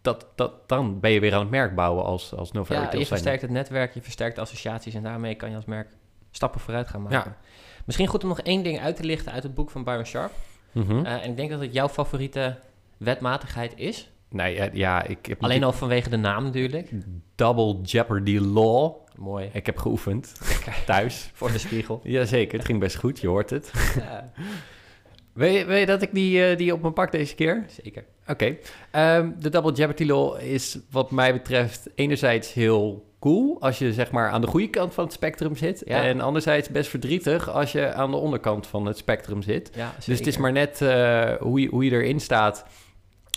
dat, 0.00 0.26
dat, 0.34 0.68
dan 0.68 1.00
ben 1.00 1.10
je 1.10 1.20
weer 1.20 1.34
aan 1.34 1.40
het 1.40 1.50
merk 1.50 1.74
bouwen 1.74 2.04
als, 2.04 2.34
als 2.34 2.52
No 2.52 2.64
Fairy 2.64 2.82
ja, 2.82 2.88
Tales. 2.88 3.02
je 3.02 3.14
versterkt 3.14 3.42
het 3.42 3.50
netwerk, 3.50 3.94
je 3.94 4.02
versterkt 4.02 4.38
associaties... 4.38 4.94
en 4.94 5.02
daarmee 5.02 5.34
kan 5.34 5.50
je 5.50 5.56
als 5.56 5.64
merk 5.64 5.88
stappen 6.36 6.60
vooruit 6.60 6.88
gaan 6.88 7.02
maken. 7.02 7.30
Ja. 7.30 7.36
Misschien 7.84 8.06
goed 8.06 8.22
om 8.22 8.28
nog 8.28 8.40
één 8.40 8.62
ding 8.62 8.80
uit 8.80 8.96
te 8.96 9.04
lichten 9.04 9.32
uit 9.32 9.42
het 9.42 9.54
boek 9.54 9.70
van 9.70 9.84
Byron 9.84 10.04
Sharp. 10.04 10.32
Mm 10.72 10.82
-hmm. 10.82 11.04
uh, 11.04 11.12
en 11.12 11.30
ik 11.30 11.36
denk 11.36 11.50
dat 11.50 11.60
het 11.60 11.72
jouw 11.72 11.88
favoriete 11.88 12.58
wetmatigheid 12.96 13.72
is. 13.76 14.10
Nee, 14.30 14.54
ja, 14.54 14.68
ja 14.72 15.02
ik 15.02 15.26
heb 15.26 15.42
Alleen 15.42 15.64
al 15.64 15.72
vanwege 15.72 16.10
de 16.10 16.16
naam 16.16 16.44
natuurlijk. 16.44 16.90
Double 17.34 17.80
Jeopardy 17.82 18.38
Law. 18.38 18.94
Mooi. 19.16 19.50
Ik 19.52 19.66
heb 19.66 19.78
geoefend 19.78 20.32
thuis. 20.86 21.30
Voor 21.32 21.52
de 21.52 21.58
spiegel. 21.58 22.00
Jazeker, 22.16 22.58
het 22.58 22.66
ging 22.66 22.80
best 22.80 22.96
goed, 22.96 23.20
je 23.20 23.28
hoort 23.28 23.50
het. 23.50 23.72
Ja. 23.96 24.32
weet, 25.32 25.58
je, 25.58 25.64
weet 25.64 25.80
je 25.80 25.86
dat 25.86 26.02
ik 26.02 26.14
die, 26.14 26.50
uh, 26.50 26.56
die 26.56 26.72
op 26.72 26.82
me 26.82 26.90
pak 26.90 27.12
deze 27.12 27.34
keer? 27.34 27.64
Zeker. 27.82 28.04
Oké. 28.26 28.56
Okay. 28.90 29.18
Um, 29.18 29.34
de 29.38 29.48
Double 29.48 29.72
Jeopardy 29.72 30.04
Law 30.04 30.40
is 30.40 30.78
wat 30.90 31.10
mij 31.10 31.32
betreft 31.32 31.88
enerzijds 31.94 32.52
heel 32.52 33.14
cool 33.26 33.60
als 33.60 33.78
je 33.78 33.92
zeg 33.92 34.10
maar 34.10 34.30
aan 34.30 34.40
de 34.40 34.46
goede 34.46 34.70
kant 34.70 34.94
van 34.94 35.04
het 35.04 35.12
spectrum 35.12 35.56
zit. 35.56 35.82
Ja. 35.86 36.02
En 36.02 36.20
anderzijds 36.20 36.68
best 36.68 36.90
verdrietig 36.90 37.50
als 37.50 37.72
je 37.72 37.92
aan 37.92 38.10
de 38.10 38.16
onderkant 38.16 38.66
van 38.66 38.86
het 38.86 38.96
spectrum 38.96 39.42
zit. 39.42 39.70
Ja, 39.74 39.92
dus 40.06 40.18
het 40.18 40.26
is 40.26 40.36
maar 40.36 40.52
net 40.52 40.80
uh, 40.80 41.32
hoe, 41.34 41.60
je, 41.60 41.68
hoe 41.68 41.84
je 41.84 41.90
erin 41.90 42.20
staat 42.20 42.66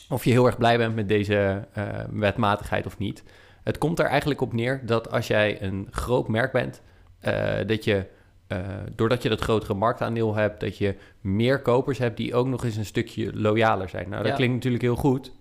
of 0.10 0.24
je 0.24 0.32
heel 0.32 0.46
erg 0.46 0.58
blij 0.58 0.78
bent 0.78 0.96
met 0.96 1.08
deze 1.08 1.68
uh, 1.78 1.84
wetmatigheid 2.12 2.86
of 2.86 2.98
niet. 2.98 3.24
Het 3.64 3.78
komt 3.78 4.00
er 4.00 4.06
eigenlijk 4.06 4.42
op 4.42 4.54
neer 4.54 4.82
dat 4.86 5.12
als 5.12 5.28
jij 5.28 5.62
een 5.62 5.88
groot 5.92 6.28
merk 6.28 6.52
bent, 6.52 6.82
uh, 7.22 7.54
dat 7.66 7.84
je, 7.84 8.06
uh, 8.48 8.58
doordat 8.96 9.24
je 9.24 9.30
dat 9.30 9.42
grotere 9.42 9.74
marktaandeel 9.74 10.36
hebt, 10.36 10.60
dat 10.60 10.78
je 10.78 10.96
meer 11.22 11.62
kopers 11.62 11.98
hebt 11.98 12.18
die 12.18 12.36
ook 12.36 12.48
nog 12.48 12.64
eens 12.64 12.76
een 12.76 12.86
stukje 12.86 13.34
loyaler 13.34 13.90
zijn. 13.90 14.10
Nou, 14.10 14.22
dat 14.22 14.32
ja. 14.32 14.38
klinkt 14.38 14.56
natuurlijk 14.56 14.84
heel 14.84 14.96
goed. 14.96 15.32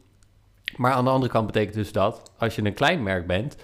Maar 0.76 0.92
aan 0.92 1.04
de 1.04 1.10
andere 1.10 1.32
kant 1.32 1.46
betekent 1.46 1.74
dus 1.74 1.92
dat 1.92 2.32
als 2.38 2.56
je 2.56 2.64
een 2.64 2.74
klein 2.74 3.02
merk 3.02 3.26
bent, 3.26 3.56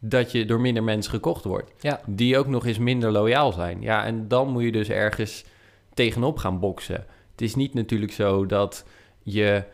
dat 0.00 0.32
je 0.32 0.44
door 0.44 0.60
minder 0.60 0.82
mensen 0.82 1.12
gekocht 1.12 1.44
wordt. 1.44 1.72
Ja. 1.80 2.00
Die 2.06 2.38
ook 2.38 2.46
nog 2.46 2.66
eens 2.66 2.78
minder 2.78 3.10
loyaal 3.10 3.52
zijn. 3.52 3.82
Ja, 3.82 4.04
en 4.04 4.28
dan 4.28 4.48
moet 4.48 4.62
je 4.62 4.72
dus 4.72 4.88
ergens 4.88 5.44
tegenop 5.94 6.38
gaan 6.38 6.60
boksen. 6.60 7.06
Het 7.30 7.40
is 7.40 7.54
niet 7.54 7.74
natuurlijk 7.74 8.12
zo 8.12 8.46
dat 8.46 8.86
je 9.22 9.64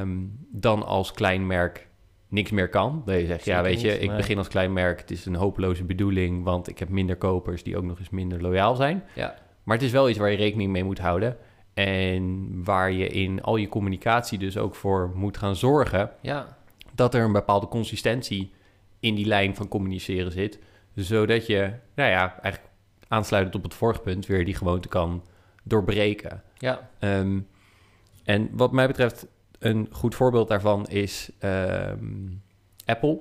um, 0.00 0.46
dan 0.50 0.86
als 0.86 1.12
klein 1.12 1.46
merk 1.46 1.88
niks 2.28 2.50
meer 2.50 2.68
kan. 2.68 3.02
Dat 3.04 3.20
je 3.20 3.26
zegt, 3.26 3.44
ja, 3.44 3.62
weet 3.62 3.80
je, 3.80 3.98
ik 3.98 4.16
begin 4.16 4.38
als 4.38 4.48
klein 4.48 4.72
merk. 4.72 5.00
Het 5.00 5.10
is 5.10 5.26
een 5.26 5.34
hopeloze 5.34 5.84
bedoeling, 5.84 6.44
want 6.44 6.68
ik 6.68 6.78
heb 6.78 6.88
minder 6.88 7.16
kopers 7.16 7.62
die 7.62 7.76
ook 7.76 7.84
nog 7.84 7.98
eens 7.98 8.10
minder 8.10 8.42
loyaal 8.42 8.74
zijn. 8.74 9.04
Ja. 9.14 9.34
Maar 9.62 9.76
het 9.76 9.86
is 9.86 9.92
wel 9.92 10.08
iets 10.08 10.18
waar 10.18 10.30
je 10.30 10.36
rekening 10.36 10.72
mee 10.72 10.84
moet 10.84 10.98
houden. 10.98 11.36
En 11.74 12.50
waar 12.64 12.92
je 12.92 13.08
in 13.08 13.42
al 13.42 13.56
je 13.56 13.68
communicatie 13.68 14.38
dus 14.38 14.58
ook 14.58 14.74
voor 14.74 15.12
moet 15.14 15.36
gaan 15.36 15.56
zorgen. 15.56 16.10
Ja. 16.20 16.56
Dat 16.94 17.14
er 17.14 17.24
een 17.24 17.32
bepaalde 17.32 17.68
consistentie 17.68 18.52
in 19.04 19.14
die 19.14 19.26
lijn 19.26 19.56
van 19.56 19.68
communiceren 19.68 20.32
zit. 20.32 20.58
Zodat 20.94 21.46
je, 21.46 21.72
nou 21.94 22.10
ja, 22.10 22.40
eigenlijk 22.40 22.72
aansluitend 23.08 23.54
op 23.54 23.62
het 23.62 23.74
vorige 23.74 24.00
punt, 24.00 24.26
weer 24.26 24.44
die 24.44 24.54
gewoonte 24.54 24.88
kan 24.88 25.24
doorbreken. 25.62 26.42
Ja. 26.58 26.90
Um, 27.00 27.46
en 28.24 28.48
wat 28.52 28.72
mij 28.72 28.86
betreft 28.86 29.26
een 29.58 29.88
goed 29.90 30.14
voorbeeld 30.14 30.48
daarvan 30.48 30.88
is 30.88 31.30
um, 31.40 32.42
Apple. 32.84 33.18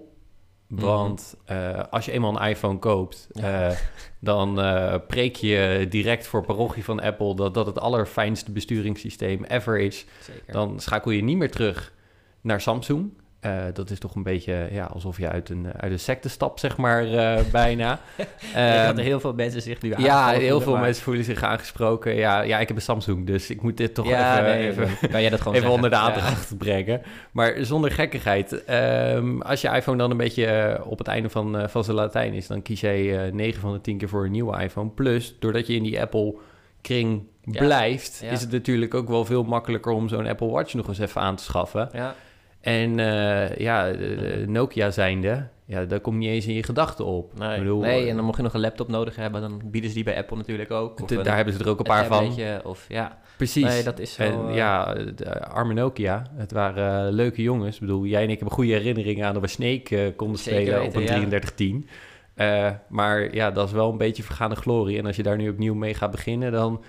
Want 0.67 1.35
eh, 1.45 1.83
als 1.89 2.05
je 2.05 2.11
eenmaal 2.11 2.41
een 2.41 2.49
iPhone 2.49 2.79
koopt, 2.79 3.27
Ja. 3.31 3.69
eh, 3.69 3.77
dan 4.19 4.61
eh, 4.61 4.95
preek 5.07 5.35
je 5.35 5.85
direct 5.89 6.27
voor 6.27 6.45
parochie 6.45 6.83
van 6.83 6.99
Apple 7.01 7.35
dat 7.35 7.53
dat 7.53 7.65
het 7.65 7.79
allerfijnste 7.79 8.51
besturingssysteem 8.51 9.43
ever 9.43 9.79
is. 9.79 10.05
Zeker. 10.21 10.53
Dan 10.53 10.79
schakel 10.79 11.11
je 11.11 11.23
niet 11.23 11.37
meer 11.37 11.51
terug 11.51 11.93
naar 12.41 12.61
Samsung. 12.61 13.11
Eh, 13.43 13.63
dat 13.73 13.89
is 13.89 13.99
toch 13.99 14.15
een 14.15 14.23
beetje 14.23 14.67
ja, 14.71 14.85
alsof 14.85 15.17
je 15.17 15.29
uit 15.29 15.49
een, 15.49 15.67
uit 15.77 15.91
een 15.91 15.99
secte 15.99 16.29
stapt, 16.29 16.59
zeg 16.59 16.77
maar, 16.77 17.03
eh, 17.13 17.41
bijna. 17.51 17.99
Denk 18.15 18.29
Ehm, 18.55 18.95
dat 18.95 19.05
heel 19.05 19.19
veel 19.19 19.33
mensen 19.33 19.61
zich 19.61 19.81
nu 19.81 19.93
ja, 19.97 20.29
heel 20.29 20.61
veel 20.61 20.71
maar- 20.73 20.81
mensen 20.81 21.03
voelen 21.03 21.23
zich 21.23 21.43
aangesproken. 21.43 22.15
Ja, 22.15 22.41
ja, 22.41 22.59
ik 22.59 22.67
heb 22.67 22.77
een 22.77 22.83
Samsung, 22.83 23.27
dus 23.27 23.49
ik 23.49 23.61
moet 23.61 23.77
dit 23.77 23.93
toch 23.93 24.07
ja, 24.07 24.39
even, 24.39 24.57
nee, 24.57 24.69
even, 24.69 25.09
kan 25.11 25.21
jij 25.21 25.29
dat 25.29 25.41
gewoon 25.41 25.57
even 25.57 25.69
onder 25.69 25.89
de 25.89 25.95
aandacht 25.95 26.57
brengen. 26.57 27.01
Maar 27.31 27.55
zonder 27.61 27.91
gekkigheid. 27.91 28.63
ehm, 28.63 29.41
als 29.41 29.61
je 29.61 29.67
iPhone 29.69 29.97
dan 29.97 30.11
een 30.11 30.17
beetje 30.17 30.45
eh, 30.45 30.87
op 30.87 30.97
het 30.97 31.07
einde 31.07 31.29
van, 31.29 31.69
van 31.69 31.83
zijn 31.83 31.95
Latijn 31.97 32.33
is... 32.33 32.47
dan 32.47 32.61
kies 32.61 32.81
jij 32.81 33.25
eh 33.25 33.31
9 33.33 33.61
van 33.61 33.73
de 33.73 33.81
10 33.81 33.97
keer 33.97 34.09
voor 34.09 34.25
een 34.25 34.31
nieuwe 34.31 34.61
iPhone. 34.63 34.89
Plus, 34.89 35.35
doordat 35.39 35.67
je 35.67 35.75
in 35.75 35.83
die 35.83 36.01
Apple-kring 36.01 37.21
Ja. 37.41 37.59
blijft... 37.59 38.19
Ja. 38.23 38.31
is 38.31 38.41
het 38.41 38.51
natuurlijk 38.51 38.93
ook 38.93 39.07
wel 39.07 39.25
veel 39.25 39.43
makkelijker 39.43 39.91
om 39.91 40.07
zo'n 40.09 40.27
Apple 40.27 40.47
Watch 40.49 40.73
nog 40.73 40.87
eens 40.87 40.99
even 40.99 41.21
aan 41.21 41.35
te 41.35 41.43
schaffen. 41.43 41.89
Ja. 41.93 42.15
Ja. 42.63 42.71
En 42.71 42.99
eh, 42.99 43.57
ja, 43.57 43.91
de- 43.91 43.97
de 43.97 44.43
Nokia 44.47 44.91
zijnde... 44.91 45.47
Ja, 45.65 45.85
daar 45.85 45.99
komt 45.99 46.17
niet 46.17 46.29
eens 46.29 46.45
in 46.47 46.53
je 46.53 46.63
gedachten 46.63 47.05
op. 47.05 47.37
Nee. 47.39 47.53
Ik 47.53 47.59
bedoel, 47.59 47.79
nee, 47.81 48.09
en 48.09 48.15
dan 48.15 48.25
mocht 48.25 48.37
je 48.37 48.43
nog 48.43 48.53
een 48.53 48.59
laptop 48.59 48.87
nodig 48.87 49.15
hebben, 49.15 49.41
dan 49.41 49.61
bieden 49.65 49.89
ze 49.89 49.95
die 49.95 50.03
bij 50.03 50.17
Apple 50.17 50.37
natuurlijk 50.37 50.71
ook. 50.71 51.01
Of 51.01 51.07
d- 51.07 51.11
een- 51.11 51.23
daar 51.23 51.35
hebben 51.35 51.53
ze 51.53 51.59
er 51.63 51.69
ook 51.69 51.77
een 51.79 51.83
paar 51.85 52.05
van. 52.05 52.35
Of, 52.63 52.85
ja. 52.89 53.17
Precies. 53.37 53.63
Nee, 53.63 53.83
dat 53.83 53.99
is 53.99 54.13
zo... 54.13 54.21
En 54.23 54.47
eh, 54.49 54.55
ja, 54.55 54.93
de 55.15 55.45
arme 55.45 55.73
Nokia. 55.73 56.25
Het 56.35 56.51
waren 56.51 57.07
eh, 57.07 57.13
leuke 57.13 57.41
jongens. 57.41 57.73
Ik 57.75 57.81
bedoel, 57.81 58.05
jij 58.05 58.23
en 58.23 58.29
ik 58.29 58.35
hebben 58.39 58.55
goede 58.55 58.71
herinneringen 58.71 59.25
aan 59.27 59.33
dat 59.33 59.41
we 59.41 59.47
Snake 59.47 59.97
eh, 59.97 60.15
konden 60.15 60.39
Zeker 60.39 60.61
spelen 60.61 60.79
weten, 60.79 60.89
op 60.89 60.95
een 60.95 61.01
ja. 61.01 61.07
3310. 61.07 61.87
Eh, 62.35 62.69
maar 62.89 63.35
ja, 63.35 63.51
dat 63.51 63.67
is 63.67 63.73
wel 63.73 63.91
een 63.91 63.97
beetje 63.97 64.23
vergaande 64.23 64.55
glorie. 64.55 64.97
En 64.97 65.05
als 65.05 65.15
je 65.15 65.23
daar 65.23 65.37
nu 65.37 65.49
opnieuw 65.49 65.73
mee 65.75 65.93
gaat 65.93 66.11
beginnen, 66.11 66.51
dan 66.51 66.83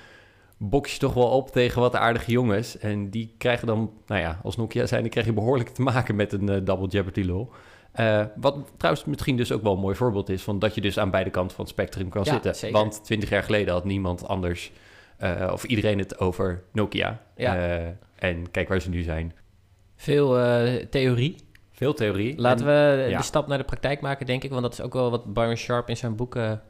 box 0.56 0.92
je 0.92 0.98
toch 0.98 1.14
wel 1.14 1.28
op 1.28 1.50
tegen 1.50 1.80
wat 1.80 1.94
aardige 1.96 2.30
jongens. 2.30 2.78
En 2.78 3.10
die 3.10 3.34
krijgen 3.38 3.66
dan, 3.66 3.90
nou 4.06 4.20
ja, 4.20 4.40
als 4.42 4.56
Nokia 4.56 4.86
zijn, 4.86 5.00
dan 5.00 5.10
krijg 5.10 5.26
je 5.26 5.32
behoorlijk 5.32 5.68
te 5.68 5.82
maken 5.82 6.16
met 6.16 6.32
een 6.32 6.48
eh, 6.48 6.60
double 6.64 6.88
jeopardy 6.88 7.22
lol. 7.22 7.50
Eh, 7.92 8.24
wat 8.36 8.56
trouwens 8.76 9.04
misschien 9.04 9.36
dus 9.36 9.52
ook 9.52 9.62
wel 9.62 9.72
een 9.72 9.78
mooi 9.80 9.94
voorbeeld 9.96 10.28
is 10.28 10.42
van 10.42 10.58
dat 10.58 10.74
je 10.74 10.80
dus 10.80 10.98
aan 10.98 11.10
beide 11.10 11.30
kanten 11.30 11.56
van 11.56 11.64
het 11.64 11.74
spectrum 11.74 12.08
kan 12.08 12.22
Ja, 12.24 12.32
zitten. 12.32 12.54
zeker. 12.54 12.76
Want 12.78 13.04
twintig 13.04 13.28
jaar 13.28 13.42
geleden 13.42 13.74
had 13.74 13.84
niemand 13.84 14.28
anders, 14.28 14.72
eh, 15.16 15.50
of 15.52 15.64
iedereen 15.64 15.98
het 15.98 16.18
over 16.18 16.62
Nokia. 16.72 17.20
Ja. 17.36 17.56
En 18.14 18.50
kijk 18.50 18.68
waar 18.68 18.80
ze 18.80 18.88
nu 18.88 19.02
zijn. 19.02 19.34
Veel 19.96 20.28
theorie. 20.90 21.36
Veel 21.72 21.94
theorie. 21.94 22.38
Laten 22.40 22.66
En- 22.68 22.72
we 22.96 23.10
ja. 23.10 23.16
de 23.18 23.24
stap 23.24 23.46
naar 23.46 23.58
de 23.58 23.64
praktijk 23.64 24.00
maken, 24.00 24.26
denk 24.26 24.44
ik. 24.44 24.50
Want 24.50 24.62
dat 24.62 24.72
is 24.72 24.80
ook 24.80 24.92
wel 24.92 25.10
wat 25.10 25.32
Byron 25.32 25.56
Sharp 25.56 25.88
in 25.88 25.96
zijn 25.96 26.16
boeken 26.16 26.62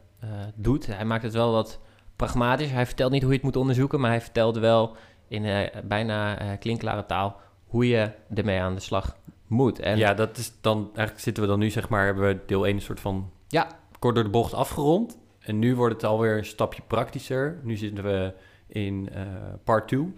doet. 0.54 0.86
Hij 0.86 1.04
maakt 1.04 1.22
het 1.22 1.32
wel 1.32 1.52
wat 1.52 1.80
pragmatisch. 2.16 2.70
Hij 2.70 2.86
vertelt 2.86 3.12
niet 3.12 3.22
hoe 3.22 3.30
je 3.30 3.36
het 3.36 3.44
moet 3.46 3.56
onderzoeken, 3.56 4.00
maar 4.00 4.10
hij 4.10 4.20
vertelt 4.20 4.56
wel 4.58 4.96
in 5.28 5.44
eh, 5.44 5.68
bijna 5.84 6.38
eh 6.38 6.58
klinkklare 6.58 7.06
taal 7.06 7.40
hoe 7.66 7.88
je 7.88 8.10
ermee 8.34 8.60
aan 8.60 8.74
de 8.74 8.80
slag 8.80 9.16
moet. 9.46 9.78
En 9.80 9.98
ja, 9.98 10.14
dat 10.14 10.36
is 10.36 10.52
dan, 10.60 10.84
eigenlijk 10.84 11.20
zitten 11.20 11.42
we 11.42 11.48
dan 11.48 11.58
nu, 11.58 11.70
zeg 11.70 11.88
maar, 11.88 12.04
hebben 12.04 12.26
we 12.26 12.38
deel 12.46 12.66
1 12.66 12.74
een 12.74 12.82
soort 12.82 13.00
van 13.00 13.30
Ja. 13.48 13.66
kort 13.98 14.14
door 14.14 14.24
de 14.24 14.30
bocht 14.30 14.54
afgerond. 14.54 15.18
En 15.38 15.58
nu 15.58 15.76
wordt 15.76 15.94
het 15.94 16.04
alweer 16.04 16.36
een 16.38 16.44
stapje 16.44 16.82
praktischer. 16.86 17.60
Nu 17.62 17.76
zitten 17.76 18.04
we 18.04 18.32
in 18.66 19.08
eh, 19.12 19.22
part 19.64 19.88
2. 19.88 20.12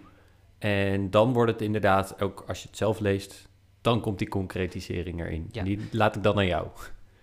En 0.57 1.09
dan 1.09 1.33
wordt 1.33 1.51
het 1.51 1.61
inderdaad, 1.61 2.21
ook 2.21 2.43
als 2.47 2.61
je 2.61 2.67
het 2.67 2.77
zelf 2.77 2.99
leest, 2.99 3.49
dan 3.81 4.01
komt 4.01 4.19
die 4.19 4.27
concretisering 4.29 5.19
erin. 5.21 5.47
Ja. 5.51 5.63
Die 5.63 5.79
laat 5.91 6.15
ik 6.15 6.23
dan 6.23 6.37
aan 6.37 6.45
jou. 6.45 6.67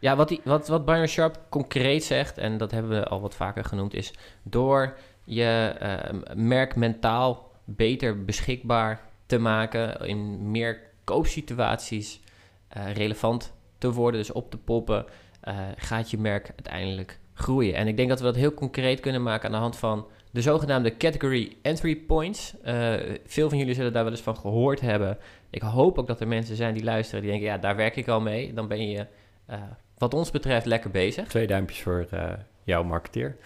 Ja, 0.04 0.16
wat, 0.16 0.28
die, 0.28 0.40
wat, 0.44 0.68
wat 0.68 0.84
Byron 0.84 1.06
Sharp 1.06 1.38
concreet 1.48 2.04
zegt, 2.04 2.38
en 2.38 2.58
dat 2.58 2.70
hebben 2.70 2.90
we 2.90 3.04
al 3.04 3.20
wat 3.20 3.34
vaker 3.34 3.64
genoemd, 3.64 3.94
is 3.94 4.12
door 4.42 4.96
je 5.24 5.74
eh, 5.78 6.34
merk 6.34 6.76
mentaal 6.76 7.50
beter 7.64 8.24
beschikbaar 8.24 9.00
te 9.26 9.38
maken, 9.38 10.06
in 10.06 10.50
meer 10.50 10.80
koopsituaties 11.04 12.20
eh, 12.68 12.92
relevant 12.92 13.52
te 13.78 13.92
worden, 13.92 14.20
dus 14.20 14.32
op 14.32 14.50
te 14.50 14.56
poppen, 14.56 15.06
eh, 15.40 15.56
gaat 15.76 16.10
je 16.10 16.18
merk 16.18 16.48
uiteindelijk 16.48 17.18
groeien. 17.34 17.74
En 17.74 17.86
ik 17.86 17.96
denk 17.96 18.08
dat 18.08 18.18
we 18.18 18.24
dat 18.24 18.36
heel 18.36 18.54
concreet 18.54 19.00
kunnen 19.00 19.22
maken 19.22 19.46
aan 19.46 19.54
de 19.54 19.58
hand 19.58 19.76
van 19.76 20.06
de 20.30 20.42
zogenaamde 20.42 20.96
category 20.96 21.56
entry 21.62 21.96
points. 21.96 22.54
Eh, 22.62 22.94
veel 23.26 23.48
van 23.48 23.58
jullie 23.58 23.74
zullen 23.74 23.92
daar 23.92 24.04
wel 24.04 24.12
eens 24.12 24.22
van 24.22 24.36
gehoord 24.36 24.80
hebben. 24.80 25.18
Ik 25.50 25.62
hoop 25.62 25.98
ook 25.98 26.06
dat 26.06 26.20
er 26.20 26.28
mensen 26.28 26.56
zijn 26.56 26.74
die 26.74 26.84
luisteren 26.84 27.20
die 27.22 27.30
denken, 27.30 27.48
ja, 27.48 27.58
daar 27.58 27.76
werk 27.76 27.96
ik 27.96 28.08
al 28.08 28.20
mee. 28.20 28.52
Dan 28.52 28.68
ben 28.68 28.88
je 28.88 29.06
wat 29.98 30.14
ons 30.14 30.30
betreft 30.30 30.66
lekker 30.66 30.90
bezig. 30.90 31.28
Twee 31.28 31.46
duimpjes 31.46 31.82
voor 31.82 32.06
eh, 32.10 32.32
jouw 32.62 32.82
marketeer. 32.82 33.36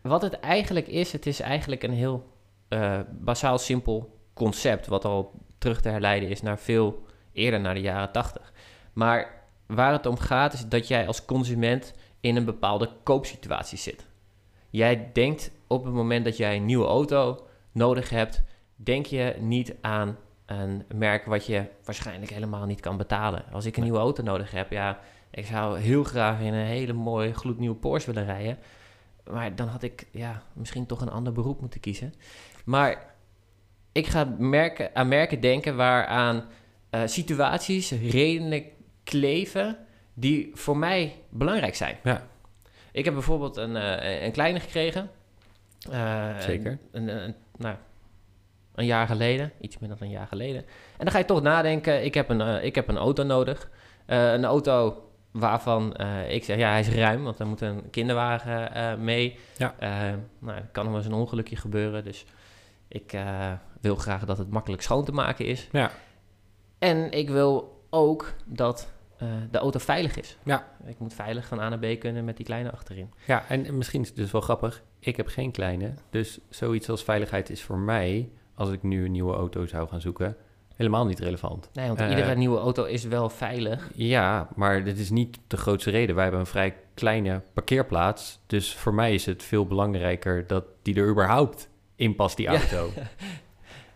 Wat 0.00 0.22
het 0.22 0.40
eigenlijk 0.40 0.86
is, 0.86 1.12
het 1.12 1.26
is 1.26 1.40
eigenlijk 1.40 1.82
een 1.82 1.92
heel 1.92 2.26
eh, 2.68 3.00
basaal 3.10 3.58
simpel 3.58 4.18
concept, 4.34 4.86
wat 4.86 5.04
al 5.04 5.32
terug 5.58 5.80
te 5.80 5.88
herleiden 5.88 6.28
is 6.28 6.42
naar 6.42 6.58
veel 6.58 7.06
eerder, 7.32 7.60
naar 7.60 7.74
de 7.74 7.80
jaren 7.80 8.12
80. 8.12 8.52
Maar 8.92 9.42
waar 9.66 9.92
het 9.92 10.06
om 10.06 10.18
gaat, 10.18 10.52
is 10.52 10.66
dat 10.66 10.88
jij 10.88 11.06
als 11.06 11.24
consument 11.24 11.94
in 12.20 12.36
een 12.36 12.44
bepaalde 12.44 12.90
koopsituatie 13.02 13.78
zit. 13.78 14.06
Jij 14.70 15.10
denkt 15.12 15.50
op 15.66 15.84
het 15.84 15.94
moment 15.94 16.24
dat 16.24 16.36
jij 16.36 16.56
een 16.56 16.64
nieuwe 16.64 16.86
auto 16.86 17.46
nodig 17.72 18.10
hebt, 18.10 18.42
denk 18.74 19.06
je 19.06 19.36
niet 19.38 19.74
aan 19.80 20.18
een 20.60 20.84
merk 20.94 21.24
wat 21.24 21.46
je 21.46 21.64
waarschijnlijk 21.84 22.30
helemaal 22.32 22.66
niet 22.66 22.80
kan 22.80 22.96
betalen. 22.96 23.44
Als 23.52 23.64
ik 23.64 23.76
een 23.76 23.82
nieuwe 23.82 23.98
auto 23.98 24.22
nodig 24.22 24.50
heb, 24.50 24.70
ja, 24.70 24.98
ik 25.30 25.46
zou 25.46 25.78
heel 25.78 26.04
graag 26.04 26.40
in 26.40 26.52
een 26.54 26.66
hele 26.66 26.92
mooie 26.92 27.34
gloednieuwe 27.34 27.76
Porsche 27.76 28.12
willen 28.12 28.28
rijden. 28.28 28.58
Maar 29.30 29.54
dan 29.56 29.68
had 29.68 29.82
ik 29.82 30.06
ja, 30.10 30.42
misschien 30.52 30.86
toch 30.86 31.00
een 31.00 31.10
ander 31.10 31.32
beroep 31.32 31.60
moeten 31.60 31.80
kiezen. 31.80 32.14
Maar 32.64 33.14
ik 33.92 34.06
ga 34.06 34.34
merken, 34.38 34.90
aan 34.94 35.08
merken 35.08 35.40
denken 35.40 35.76
waaraan 35.76 36.44
eh 36.90 37.00
situaties, 37.04 37.90
redenen 37.90 38.62
kleven 39.04 39.76
die 40.14 40.50
voor 40.54 40.76
mij 40.76 41.16
belangrijk 41.28 41.74
zijn. 41.74 41.96
Ja. 42.02 42.26
Ik 42.92 43.04
heb 43.04 43.14
bijvoorbeeld 43.14 43.56
een, 43.56 43.76
eh, 43.76 44.22
een 44.22 44.32
kleine 44.32 44.60
gekregen. 44.60 45.10
Eh, 45.90 46.38
Zeker. 46.38 46.78
Een, 46.90 47.08
een, 47.08 47.24
een- 47.24 47.34
nou, 47.56 47.76
een 48.74 48.86
jaar 48.86 49.06
geleden, 49.06 49.52
iets 49.60 49.78
minder 49.78 49.98
dan 49.98 50.06
een 50.06 50.14
jaar 50.14 50.26
geleden. 50.26 50.60
En 50.96 51.04
dan 51.04 51.10
ga 51.10 51.18
je 51.18 51.24
toch 51.24 51.42
nadenken, 51.42 52.04
ik 52.04 52.14
heb 52.14 52.28
een, 52.28 52.40
eh, 52.40 52.64
ik 52.64 52.74
heb 52.74 52.88
een 52.88 52.96
auto 52.96 53.22
nodig. 53.22 53.70
Eh, 54.06 54.32
een 54.32 54.44
auto 54.44 55.06
waarvan 55.30 55.94
eh, 55.94 56.34
ik 56.34 56.44
zeg, 56.44 56.56
ja, 56.58 56.70
hij 56.70 56.80
is 56.80 56.88
ruim, 56.88 57.24
want 57.24 57.38
er 57.38 57.46
moet 57.46 57.60
een 57.60 57.90
kinderwagen 57.90 59.04
mee. 59.04 59.38
Ja. 59.56 59.74
Nou, 60.38 60.56
er 60.56 60.68
kan 60.72 60.84
nog 60.84 60.92
wel 60.92 61.02
eens 61.02 61.12
een 61.12 61.18
ongelukje 61.18 61.56
gebeuren, 61.56 62.04
dus 62.04 62.24
ik 62.88 63.16
wil 63.80 63.96
graag 63.96 64.24
dat 64.24 64.38
het 64.38 64.50
makkelijk 64.50 64.82
schoon 64.82 65.04
te 65.04 65.12
maken 65.12 65.46
is. 65.46 65.68
Ja. 65.72 65.90
En 66.78 67.10
ik 67.10 67.30
wil 67.30 67.84
ook 67.90 68.34
dat 68.44 68.92
de 69.50 69.58
auto 69.58 69.78
veilig 69.78 70.16
is. 70.16 70.36
Ja. 70.42 70.68
Ik 70.84 70.98
moet 70.98 71.14
veilig 71.14 71.46
van 71.46 71.60
A 71.60 71.68
naar 71.68 71.78
B 71.78 72.00
kunnen 72.00 72.24
met 72.24 72.36
die 72.36 72.46
kleine 72.46 72.70
achterin. 72.70 73.12
Ja, 73.26 73.44
en 73.48 73.76
misschien 73.76 74.00
is 74.00 74.08
het 74.08 74.16
dus 74.16 74.30
wel 74.30 74.40
grappig. 74.40 74.82
Ik 74.98 75.16
heb 75.16 75.26
geen 75.28 75.50
kleine. 75.50 75.94
Dus 76.10 76.38
zoiets 76.48 76.88
als 76.88 77.04
veiligheid 77.04 77.50
is 77.50 77.62
voor 77.62 77.78
mij, 77.78 78.30
als 78.62 78.70
ik 78.70 78.82
nu 78.82 79.04
een 79.04 79.12
nieuwe 79.12 79.34
auto 79.34 79.66
zou 79.66 79.88
gaan 79.88 80.00
zoeken, 80.00 80.36
helemaal 80.76 81.06
niet 81.06 81.18
relevant. 81.20 81.68
Nee, 81.72 81.86
want 81.86 82.00
Eh, 82.00 82.08
iedere 82.08 82.34
nieuwe 82.34 82.58
auto 82.58 82.84
is 82.84 83.04
wel 83.04 83.28
veilig. 83.28 83.90
Ja, 83.94 84.48
maar 84.56 84.84
dit 84.84 84.98
is 84.98 85.10
niet 85.10 85.38
de 85.46 85.56
grootste 85.56 85.90
reden. 85.90 86.14
Wij 86.14 86.22
hebben 86.24 86.40
een 86.40 86.46
vrij 86.46 86.76
kleine 86.94 87.42
parkeerplaats. 87.52 88.38
Dus 88.46 88.74
voor 88.74 88.94
mij 88.94 89.14
is 89.14 89.26
het 89.26 89.42
veel 89.42 89.66
belangrijker 89.66 90.46
dat 90.46 90.64
die 90.82 90.94
er 90.94 91.08
überhaupt 91.08 91.68
in 91.96 92.14
past, 92.14 92.36
die 92.36 92.50
Ja. 92.50 92.58
auto. 92.58 92.90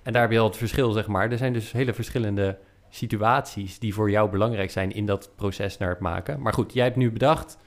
En 0.03 0.13
daar 0.13 0.23
heb 0.23 0.31
je 0.31 0.39
al 0.39 0.47
het 0.47 0.57
verschil, 0.57 0.91
zeg 0.93 1.07
maar. 1.07 1.31
Er 1.31 1.39
zijn 1.39 1.53
dus 1.53 1.73
hele 1.73 1.95
verschillende 1.95 2.59
situaties 2.89 3.79
die 3.79 3.95
voor 3.95 4.11
jou 4.11 4.31
belangrijk 4.31 4.71
zijn 4.71 4.93
in 4.93 5.07
dat 5.07 5.31
proces 5.37 5.79
naar 5.79 5.89
het 5.89 6.01
maken. 6.01 6.41
Maar 6.41 6.53
goed, 6.53 6.73
jij 6.73 6.85
hebt 6.85 6.97
nu 6.97 7.11
bedacht, 7.13 7.59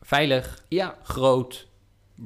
veilig, 0.00 0.64
Ja, 0.68 0.94
groot, 1.02 1.68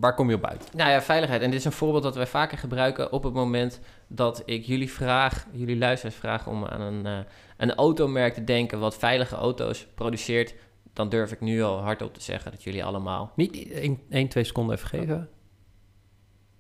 waar 0.00 0.14
kom 0.14 0.28
je 0.28 0.34
op 0.34 0.44
uit? 0.46 0.68
nou 0.74 0.90
ja, 0.90 1.02
veiligheid. 1.02 1.42
En 1.42 1.50
dit 1.50 1.58
is 1.58 1.64
een 1.64 1.72
voorbeeld 1.72 2.02
dat 2.02 2.14
wij 2.16 2.26
vaker 2.26 2.58
gebruiken 2.58 3.12
op 3.12 3.22
het 3.22 3.32
moment 3.34 3.80
dat 4.08 4.42
ik 4.44 4.64
jullie 4.64 4.90
vraag, 4.92 5.46
jullie 5.52 5.76
luisteraars 5.78 6.16
vraag 6.16 6.46
om 6.46 6.64
aan 6.64 6.80
een, 6.80 7.06
eh, 7.06 7.18
een 7.56 7.74
automerk 7.74 8.34
te 8.34 8.44
denken 8.44 8.78
wat 8.78 8.96
veilige 8.96 9.34
auto's 9.36 9.86
produceert. 9.94 10.54
Dan 10.92 11.08
durf 11.08 11.32
ik 11.32 11.40
nu 11.40 11.62
al 11.62 11.78
hardop 11.82 12.14
te 12.14 12.20
zeggen 12.22 12.50
dat 12.50 12.62
jullie 12.62 12.84
allemaal, 12.84 13.32
Niet 13.36 13.70
1, 14.10 14.28
2 14.28 14.44
seconden 14.44 14.76
even 14.76 14.88
geven. 14.88 15.28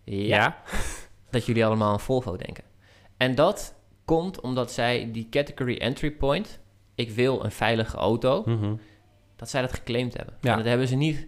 ja, 0.04 0.62
dat 1.30 1.46
jullie 1.46 1.64
allemaal 1.66 1.92
aan 1.92 2.00
Volvo 2.00 2.36
denken. 2.36 2.64
En 3.16 3.34
dat 3.34 3.74
komt 4.04 4.40
omdat 4.40 4.72
zij 4.72 5.10
die 5.12 5.28
category 5.30 5.76
entry 5.76 6.10
point, 6.10 6.60
ik 6.94 7.10
wil 7.10 7.44
een 7.44 7.52
veilige 7.52 7.96
auto, 7.96 8.42
Mhm. 8.46 8.74
dat 9.36 9.48
zij 9.50 9.60
dat 9.60 9.72
geclaimd 9.72 10.16
hebben. 10.16 10.34
Ja. 10.40 10.50
En 10.50 10.56
dat 10.58 10.66
hebben 10.66 10.88
ze 10.88 10.94
niet 10.96 11.26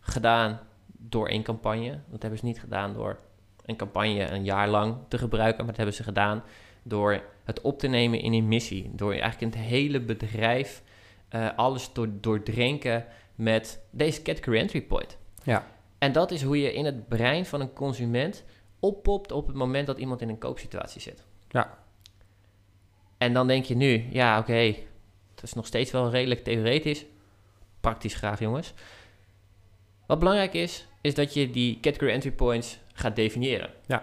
gedaan 0.00 0.60
door 1.08 1.28
één 1.28 1.42
campagne. 1.42 2.00
Dat 2.06 2.22
hebben 2.22 2.38
ze 2.38 2.44
niet 2.44 2.60
gedaan 2.60 2.92
door 2.92 3.18
een 3.64 3.76
campagne 3.76 4.30
een 4.30 4.44
jaar 4.44 4.68
lang 4.68 4.96
te 5.08 5.18
gebruiken. 5.18 5.58
Maar 5.58 5.66
dat 5.66 5.76
hebben 5.76 5.94
ze 5.94 6.02
gedaan 6.02 6.42
door 6.82 7.22
het 7.44 7.60
op 7.60 7.78
te 7.78 7.86
nemen 7.86 8.20
in 8.20 8.32
een 8.32 8.48
missie. 8.48 8.90
Door 8.94 9.12
eigenlijk 9.12 9.54
het 9.54 9.64
hele 9.64 10.00
bedrijf 10.00 10.82
eh, 11.28 11.48
alles 11.56 11.92
door, 11.92 12.08
doordrenken 12.20 13.06
met 13.34 13.80
deze 13.90 14.22
category 14.22 14.58
entry 14.58 14.82
point. 14.82 15.18
Ja. 15.42 15.66
En 15.98 16.12
dat 16.12 16.30
is 16.30 16.42
hoe 16.42 16.60
je 16.60 16.72
in 16.72 16.84
het 16.84 17.08
brein 17.08 17.46
van 17.46 17.60
een 17.60 17.72
consument 17.72 18.44
oppopt 18.80 19.32
op 19.32 19.46
het 19.46 19.56
moment 19.56 19.86
dat 19.86 19.98
iemand 19.98 20.20
in 20.20 20.28
een 20.28 20.38
koopsituatie 20.38 21.00
zit. 21.00 21.24
Ja. 21.48 21.78
En 23.18 23.32
dan 23.32 23.46
denk 23.46 23.64
je 23.64 23.76
nu, 23.76 24.06
ja 24.10 24.38
oké, 24.38 24.74
het 25.34 25.42
is 25.42 25.52
nog 25.52 25.66
steeds 25.66 25.90
wel 25.90 26.10
redelijk 26.10 26.44
theoretisch. 26.44 27.04
Praktisch 27.80 28.14
graag 28.14 28.38
jongens. 28.38 28.74
Wat 30.06 30.18
belangrijk 30.18 30.54
is, 30.54 30.86
is 31.04 31.14
dat 31.14 31.34
je 31.34 31.50
die 31.50 31.78
category 31.80 32.10
entry 32.12 32.32
points 32.32 32.78
gaat 32.92 33.16
definiëren. 33.16 33.70
Ja. 33.86 34.02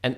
En 0.00 0.16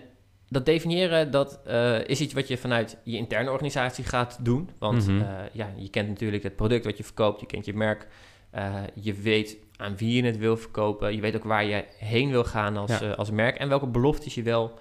dat 0.49 0.67
definiëren, 0.67 1.31
dat 1.31 1.61
eh, 1.67 2.05
is 2.07 2.21
iets 2.21 2.33
wat 2.35 2.49
je 2.49 2.57
vanuit 2.57 2.99
je 3.05 3.17
interne 3.17 3.51
organisatie 3.51 4.05
gaat 4.05 4.39
doen. 4.45 4.69
Want 4.79 5.07
Mhm. 5.07 5.21
eh, 5.21 5.29
ja, 5.53 5.73
je 5.77 5.89
kent 5.91 6.09
natuurlijk 6.09 6.43
het 6.43 6.57
product 6.57 6.85
wat 6.85 6.97
je 6.97 7.05
verkoopt, 7.05 7.41
je 7.41 7.47
kent 7.47 7.65
je 7.65 7.75
merk. 7.75 8.07
eh, 8.51 8.75
je 8.95 9.15
weet 9.15 9.57
aan 9.77 9.97
wie 9.97 10.17
je 10.17 10.25
het 10.27 10.39
wil 10.39 10.57
verkopen. 10.57 11.15
Je 11.15 11.21
weet 11.21 11.37
ook 11.37 11.45
waar 11.45 11.65
je 11.65 11.85
heen 11.99 12.31
wil 12.31 12.45
gaan 12.45 12.77
als, 12.77 12.99
Ja. 12.99 13.11
als 13.11 13.31
merk. 13.31 13.57
En 13.57 13.69
welke 13.69 13.87
beloftes 13.87 14.35
je 14.35 14.43
wel 14.43 14.79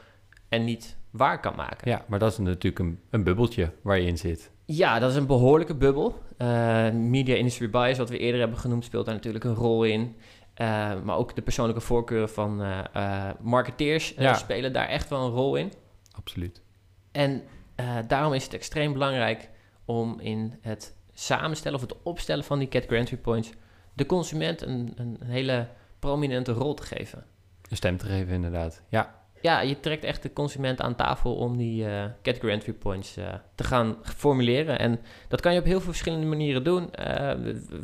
en 0.50 0.63
niet 0.65 0.98
waar 1.12 1.39
kan 1.39 1.55
maken. 1.55 1.91
ja, 1.91 2.05
maar 2.08 2.20
dat 2.20 2.31
is 2.31 2.38
natuurlijk 2.38 2.79
een, 2.79 3.00
een 3.10 3.24
bubbeltje 3.24 3.72
waar 3.81 4.00
je 4.00 4.08
in 4.08 4.17
zit. 4.17 4.51
Ja, 4.65 5.00
dat 5.00 5.10
is 5.12 5.15
een 5.15 5.25
behoorlijke 5.25 5.75
bubbel. 5.75 6.20
Media 6.93 7.36
industry 7.36 7.70
bias, 7.70 7.98
wat 7.98 8.10
we 8.10 8.17
eerder 8.17 8.39
hebben 8.39 8.58
genoemd, 8.58 8.84
speelt 8.86 9.05
daar 9.05 9.15
natuurlijk 9.15 9.43
een 9.43 9.53
rol 9.55 9.84
in. 9.84 10.15
Eh, 10.61 11.01
maar 11.03 11.17
ook 11.17 11.35
de 11.35 11.41
persoonlijke 11.41 11.81
voorkeuren 11.81 12.29
van 12.29 12.61
eh, 12.61 12.79
eh, 12.93 13.35
marketeers 13.39 14.13
Ja. 14.17 14.33
spelen 14.33 14.73
daar 14.73 14.87
echt 14.87 15.09
wel 15.09 15.25
een 15.25 15.31
rol 15.31 15.55
in. 15.55 15.73
Absoluut. 16.11 16.61
En 17.11 17.43
daarom 18.07 18.33
is 18.33 18.43
het 18.43 18.53
extreem 18.53 18.93
belangrijk 18.93 19.49
om 19.85 20.19
in 20.19 20.57
het 20.61 20.95
samenstellen 21.13 21.77
of 21.81 21.89
het 21.89 22.01
opstellen 22.03 22.43
van 22.43 22.59
die 22.59 22.67
category 22.67 22.99
entry 22.99 23.17
points 23.17 23.51
de 23.93 24.05
consument 24.05 24.61
een, 24.61 24.93
een, 24.95 25.17
een 25.19 25.27
hele 25.29 25.67
prominente 25.99 26.51
rol 26.51 26.73
te 26.73 26.83
geven. 26.83 27.25
Een 27.69 27.75
stem 27.75 27.97
te 27.97 28.05
geven, 28.05 28.33
inderdaad. 28.33 28.81
Ja, 28.89 29.20
Ja, 29.41 29.62
je 29.62 29.79
trekt 29.79 30.03
echt 30.03 30.24
de 30.24 30.33
consument 30.33 30.81
aan 30.81 30.95
tafel 30.95 31.36
om 31.36 31.57
die 31.57 31.86
eh, 31.86 32.05
category 32.21 32.51
entry 32.51 32.74
points 32.74 33.17
eh, 33.17 33.33
te 33.55 33.63
gaan 33.63 33.98
formuleren. 34.03 34.79
En 34.79 35.00
dat 35.27 35.41
kan 35.41 35.53
je 35.53 35.60
op 35.60 35.65
heel 35.65 35.79
veel 35.79 35.89
verschillende 35.89 36.25
manieren 36.25 36.63
doen. 36.63 36.93
Eh, 36.93 37.33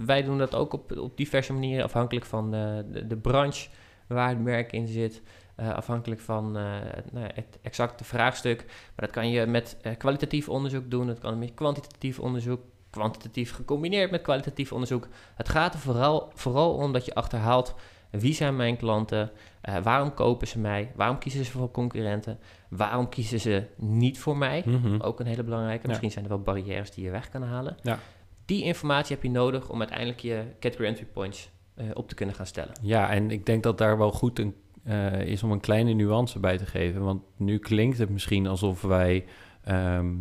wij 0.06 0.24
doen 0.24 0.38
dat 0.38 0.56
ook 0.56 0.74
op, 0.74 0.98
op 0.98 1.18
diverse 1.18 1.54
manieren, 1.54 1.84
afhankelijk 1.84 2.26
van 2.26 2.52
de, 2.52 2.86
de, 2.92 3.08
de 3.08 3.18
branche 3.18 3.70
waar 4.08 4.30
het 4.30 4.44
merk 4.44 4.72
in 4.72 4.88
zit. 4.88 5.22
afhankelijk 5.56 6.22
van 6.22 6.52
nou 6.52 7.30
het 7.34 7.60
exacte 7.62 8.04
vraagstuk. 8.04 8.66
Maar 8.66 9.06
dat 9.06 9.12
kan 9.12 9.30
je 9.30 9.46
met 9.46 9.78
kwalitatief 9.98 10.50
onderzoek 10.50 10.92
doen. 10.92 11.08
Dat 11.08 11.20
kan 11.20 11.40
met 11.40 11.54
kwantitatief 11.54 12.20
onderzoek. 12.20 12.62
Kwantitatief 12.90 13.54
gecombineerd 13.54 14.12
met 14.12 14.22
kwalitatief 14.22 14.72
onderzoek. 14.72 15.08
Het 15.36 15.50
gaat 15.50 15.74
er 15.74 15.80
vooral, 15.80 16.32
vooral 16.34 16.74
om 16.74 16.94
dat 16.94 17.06
je 17.06 17.14
achterhaalt 17.14 17.76
wie 18.10 18.34
zijn 18.34 18.56
mijn 18.56 18.78
klanten, 18.78 19.32
eh, 19.62 19.78
waarom 19.78 20.14
kopen 20.14 20.48
ze 20.48 20.60
mij, 20.60 20.92
waarom 20.96 21.18
kiezen 21.18 21.46
ze 21.46 21.52
voor 21.52 21.72
concurrenten, 21.72 22.40
waarom 22.70 23.10
kiezen 23.10 23.40
ze 23.40 23.68
niet 23.76 24.20
voor 24.20 24.38
mij. 24.38 24.64
Mhm. 24.66 25.02
Ook 25.02 25.20
een 25.20 25.26
hele 25.26 25.44
belangrijke. 25.44 25.82
Ja. 25.82 25.88
Misschien 25.88 26.12
zijn 26.12 26.24
er 26.24 26.30
wel 26.30 26.42
barrières 26.42 26.92
die 26.92 27.04
je 27.04 27.12
weg 27.12 27.30
kan 27.30 27.44
halen. 27.44 27.78
Ja. 27.82 28.00
Die 28.46 28.64
informatie 28.64 29.16
heb 29.16 29.24
je 29.24 29.30
nodig 29.30 29.70
om 29.70 29.80
uiteindelijk 29.80 30.20
je 30.20 30.44
category 30.60 30.88
entry 30.88 31.06
points 31.06 31.50
eh, 31.76 31.86
op 31.94 32.10
te 32.10 32.16
kunnen 32.16 32.36
gaan 32.36 32.46
stellen. 32.46 32.74
Ja, 32.82 33.10
en 33.10 33.32
ik 33.32 33.46
denk 33.46 33.64
dat 33.64 33.78
daar 33.78 33.98
wel 33.98 34.12
goed 34.12 34.40
een, 34.40 34.56
eh, 34.84 35.22
is 35.22 35.44
om 35.44 35.52
een 35.52 35.60
kleine 35.60 35.94
nuance 35.94 36.40
bij 36.40 36.58
te 36.58 36.66
geven. 36.66 37.04
Want 37.04 37.22
nu 37.38 37.58
klinkt 37.58 37.98
het 37.98 38.10
misschien 38.10 38.48
alsof 38.48 38.82
wij 38.82 39.26
ehm, 39.64 40.16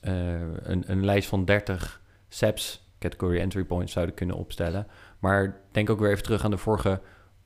eh, 0.00 0.40
een, 0.62 0.90
een 0.90 1.04
lijst 1.04 1.28
van 1.28 1.44
30 1.44 2.02
SEPs, 2.28 2.92
category 2.98 3.38
entry 3.38 3.64
points, 3.64 3.92
zouden 3.92 4.14
kunnen 4.14 4.36
opstellen. 4.36 4.86
Maar 5.18 5.60
denk 5.72 5.90
ook 5.90 6.00
weer 6.00 6.10
even 6.10 6.22
terug 6.22 6.44
aan 6.44 6.50
de 6.50 6.56
vorige 6.56 7.00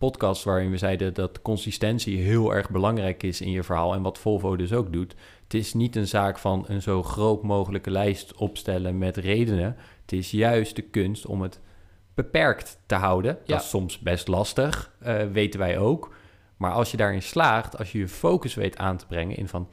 podcast 0.08 0.44
waarin 0.44 0.70
we 0.70 0.76
zeiden 0.76 1.14
dat 1.14 1.42
consistentie 1.42 2.18
heel 2.18 2.54
erg 2.54 2.70
belangrijk 2.70 3.22
is 3.22 3.40
in 3.40 3.50
je 3.50 3.62
verhaal 3.62 3.94
en 3.94 4.02
wat 4.02 4.18
Volvo 4.18 4.56
dus 4.56 4.72
ook 4.72 4.92
doet. 4.92 5.14
Het 5.42 5.54
is 5.54 5.74
niet 5.74 5.96
een 5.96 6.06
zaak 6.06 6.38
van 6.38 6.64
een 6.68 6.82
zo 6.82 7.02
groot 7.02 7.42
mogelijke 7.42 7.90
lijst 7.90 8.34
opstellen 8.34 8.98
met 8.98 9.16
redenen. 9.16 9.76
Het 10.00 10.12
is 10.12 10.30
juist 10.30 10.76
de 10.76 10.82
kunst 10.82 11.26
om 11.26 11.42
het 11.42 11.60
beperkt 12.14 12.78
te 12.86 12.94
houden. 12.94 13.38
Ja. 13.44 13.54
Dat 13.54 13.62
is 13.62 13.68
soms 13.68 13.98
best 13.98 14.28
lastig, 14.28 14.92
eh, 14.98 15.26
weten 15.32 15.60
wij 15.60 15.78
ook. 15.78 16.14
Maar 16.56 16.72
als 16.72 16.90
je 16.90 16.96
daarin 16.96 17.22
slaagt, 17.22 17.78
als 17.78 17.92
je 17.92 17.98
je 17.98 18.08
focus 18.08 18.54
weet 18.54 18.78
aan 18.78 18.96
te 18.96 19.06
brengen 19.06 19.36
in 19.36 19.48
van... 19.48 19.68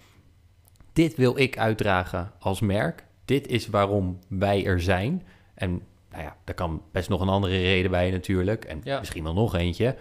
dit 0.93 1.15
wil 1.15 1.37
ik 1.37 1.57
uitdragen 1.57 2.31
als 2.39 2.59
merk, 2.59 3.05
dit 3.25 3.47
is 3.47 3.67
waarom 3.67 4.19
wij 4.27 4.65
er 4.65 4.81
zijn. 4.81 5.23
En 5.53 5.81
nou 6.11 6.23
ja, 6.23 6.35
daar 6.43 6.55
kan 6.55 6.81
best 6.91 7.09
nog 7.09 7.21
een 7.21 7.29
andere 7.29 7.57
reden 7.61 7.91
bij 7.91 8.11
natuurlijk. 8.11 8.65
En 8.65 8.81
Ja. 8.83 8.99
misschien 8.99 9.23
wel 9.23 9.33
nog 9.33 9.55
eentje. 9.55 9.95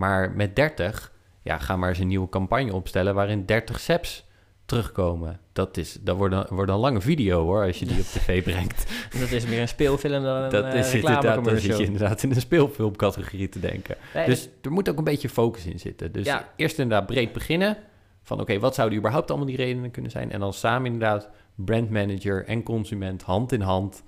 Maar 0.00 0.30
met 0.30 0.56
30, 0.56 1.12
ja, 1.42 1.58
ga 1.58 1.76
maar 1.76 1.88
eens 1.88 1.98
een 1.98 2.06
nieuwe 2.06 2.28
campagne 2.28 2.74
opstellen... 2.74 3.14
waarin 3.14 3.46
30 3.46 3.80
seps 3.80 4.26
terugkomen. 4.64 5.40
Dat, 5.52 5.76
is, 5.76 5.98
dat 6.00 6.16
wordt, 6.16 6.34
een, 6.34 6.46
wordt 6.48 6.70
een 6.70 6.78
lange 6.78 7.00
video 7.00 7.42
hoor, 7.42 7.64
als 7.64 7.78
je 7.78 7.86
die 7.86 7.98
op 7.98 8.04
tv 8.04 8.42
brengt. 8.50 8.92
Dat 9.18 9.30
is 9.30 9.46
meer 9.46 9.60
een 9.60 9.68
speelfilm 9.68 10.22
dan 10.22 10.36
een 10.36 10.50
Dat 10.50 10.64
eh, 10.64 10.78
is 10.78 10.94
inderdaad, 10.94 11.44
dan 11.44 11.56
zit 11.58 11.76
je 11.76 11.84
inderdaad 11.84 12.22
in 12.22 12.30
een 12.30 12.40
speelfilmcategorie 12.40 13.48
te 13.48 13.60
denken. 13.60 13.96
Nee, 14.14 14.26
Dus 14.26 14.48
er 14.62 14.72
moet 14.72 14.88
ook 14.88 14.98
een 14.98 15.04
beetje 15.04 15.28
focus 15.28 15.66
in 15.66 15.78
zitten. 15.78 16.12
Dus 16.12 16.26
Ja. 16.26 16.48
eerst 16.56 16.78
inderdaad 16.78 17.06
breed 17.06 17.32
beginnen. 17.32 17.76
Van 18.22 18.40
oké, 18.40 18.58
wat 18.58 18.74
zouden 18.74 18.98
überhaupt 18.98 19.28
allemaal 19.28 19.48
die 19.48 19.56
redenen 19.56 19.90
kunnen 19.90 20.10
zijn? 20.10 20.32
En 20.32 20.40
dan 20.40 20.52
samen 20.52 20.92
inderdaad 20.92 21.28
brandmanager 21.54 22.44
en 22.44 22.62
consument 22.62 23.22
hand 23.22 23.52
in 23.52 23.60
hand 23.60 24.02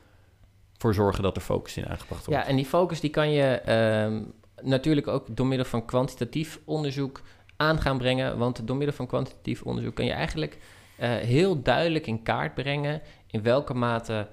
voor 0.76 0.94
zorgen 0.94 1.22
dat 1.22 1.36
er 1.36 1.42
focus 1.42 1.76
in 1.76 1.86
aangebracht 1.86 2.26
wordt. 2.26 2.40
Ja, 2.40 2.48
en 2.48 2.56
die 2.56 2.66
focus 2.66 3.00
die 3.00 3.10
kan 3.10 3.30
je 3.30 3.44
ehm, 3.44 4.22
natuurlijk 4.62 5.06
ook 5.06 5.36
door 5.36 5.46
middel 5.46 5.66
van 5.66 5.84
kwantitatief 5.84 6.60
onderzoek 6.64 7.22
aan 7.56 7.80
gaan 7.80 7.98
brengen. 7.98 8.38
Want 8.38 8.66
door 8.66 8.76
middel 8.76 8.96
van 8.96 9.06
kwantitatief 9.06 9.62
onderzoek 9.62 9.94
kan 9.94 10.04
je 10.04 10.12
eigenlijk 10.12 10.58
eh, 10.96 11.14
heel 11.14 11.62
duidelijk 11.62 12.06
in 12.06 12.22
kaart 12.22 12.54
brengen 12.54 13.02
in 13.26 13.42
welke 13.42 13.74
mate 13.74 14.28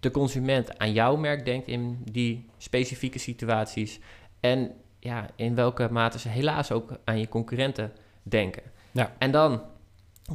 de 0.00 0.10
consument 0.10 0.78
aan 0.78 0.92
jouw 0.92 1.16
merk 1.16 1.44
denkt 1.44 1.68
in 1.68 2.02
die 2.10 2.46
specifieke 2.58 3.18
situaties. 3.18 4.00
En 4.40 4.72
ja, 4.98 5.30
in 5.36 5.54
welke 5.54 5.88
mate 5.90 6.18
ze 6.18 6.28
helaas 6.28 6.72
ook 6.72 6.98
aan 7.04 7.18
je 7.18 7.28
concurrenten 7.28 7.92
denken. 8.22 8.62
Ja. 8.90 9.14
En 9.18 9.30
dan 9.30 9.62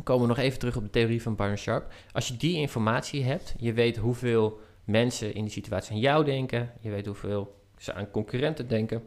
komen 0.03 0.21
we 0.21 0.27
nog 0.27 0.37
even 0.37 0.59
terug 0.59 0.75
op 0.75 0.83
de 0.83 0.89
theorie 0.89 1.21
van 1.21 1.35
Byron 1.35 1.57
Sharp. 1.57 1.93
Als 2.11 2.27
je 2.27 2.37
die 2.37 2.55
informatie 2.55 3.23
hebt, 3.23 3.55
je 3.57 3.73
weet 3.73 3.97
hoeveel 3.97 4.59
mensen 4.83 5.33
in 5.33 5.43
die 5.43 5.53
situatie 5.53 5.91
aan 5.91 5.99
jou 5.99 6.25
denken, 6.25 6.71
je 6.79 6.89
weet 6.89 7.05
hoeveel 7.05 7.55
ze 7.77 7.93
aan 7.93 8.11
concurrenten 8.11 8.67
denken, 8.67 9.03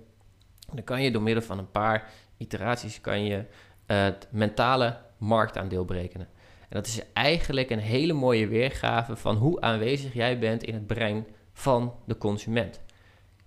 dan 0.74 0.84
kan 0.84 1.02
je 1.02 1.10
door 1.10 1.22
middel 1.22 1.42
van 1.42 1.58
een 1.58 1.70
paar 1.70 2.10
iteraties 2.36 3.00
kan 3.00 3.24
je 3.24 3.44
eh, 3.86 4.02
het 4.02 4.28
mentale 4.30 4.96
marktaandeel 5.18 5.84
berekenen. 5.84 6.28
En 6.60 6.76
dat 6.76 6.86
is 6.86 7.00
eigenlijk 7.12 7.70
een 7.70 7.78
hele 7.78 8.12
mooie 8.12 8.46
weergave 8.46 9.16
van 9.16 9.36
hoe 9.36 9.60
aanwezig 9.60 10.14
jij 10.14 10.38
bent 10.38 10.62
in 10.64 10.74
het 10.74 10.86
brein 10.86 11.26
van 11.52 11.94
de 12.06 12.18
consument. 12.18 12.80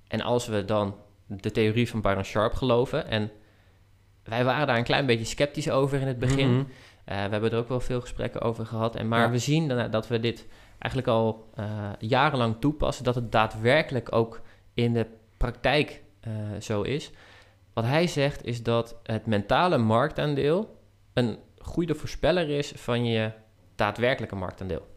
En 0.07 0.21
als 0.21 0.47
we 0.47 0.65
dan 0.65 0.95
de 1.27 1.51
theorie 1.51 1.89
van 1.89 2.01
Byron 2.01 2.23
Sharp 2.23 2.53
geloven, 2.53 3.07
en 3.07 3.31
wij 4.23 4.43
waren 4.43 4.67
daar 4.67 4.77
een 4.77 4.83
klein 4.83 5.05
beetje 5.05 5.25
sceptisch 5.25 5.69
over 5.69 6.01
in 6.01 6.07
het 6.07 6.19
begin, 6.19 6.49
Mhm. 6.51 6.63
eh, 7.05 7.15
we 7.23 7.29
hebben 7.31 7.51
er 7.51 7.57
ook 7.57 7.67
wel 7.69 7.79
veel 7.79 8.01
gesprekken 8.01 8.41
over 8.41 8.65
gehad. 8.65 8.95
En 8.95 9.07
maar 9.07 9.19
Ja. 9.25 9.29
we 9.29 9.37
zien 9.37 9.67
dan, 9.67 9.91
dat 9.91 10.07
we 10.07 10.19
dit 10.19 10.47
eigenlijk 10.77 11.07
al 11.11 11.49
eh, 11.55 11.89
jarenlang 11.99 12.55
toepassen. 12.59 13.03
Dat 13.03 13.15
het 13.15 13.31
daadwerkelijk 13.31 14.15
ook 14.15 14.41
in 14.73 14.93
de 14.93 15.05
praktijk 15.37 16.01
eh, 16.21 16.31
zo 16.59 16.81
is. 16.81 17.11
Wat 17.73 17.83
hij 17.83 18.07
zegt 18.07 18.45
is 18.45 18.63
dat 18.63 18.99
het 19.03 19.25
mentale 19.25 19.77
marktaandeel 19.77 20.79
een 21.13 21.37
goede 21.57 21.95
voorspeller 21.95 22.49
is 22.49 22.71
van 22.75 23.05
je 23.05 23.31
daadwerkelijke 23.75 24.35
marktaandeel. 24.35 24.87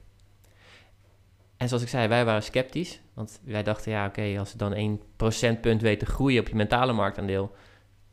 En 1.56 1.68
zoals 1.68 1.82
ik 1.82 1.88
zei, 1.88 2.08
wij 2.08 2.24
waren 2.24 2.42
sceptisch. 2.42 3.00
Want 3.14 3.40
wij 3.44 3.62
dachten, 3.62 3.92
ja 3.92 4.06
oké, 4.06 4.34
als 4.38 4.50
het 4.50 4.58
dan 4.58 4.72
1 4.72 5.00
procentpunt 5.16 5.80
weet 5.80 5.98
te 5.98 6.06
groeien 6.06 6.40
op 6.40 6.48
je 6.48 6.54
mentale 6.54 6.92
marktaandeel... 6.92 7.52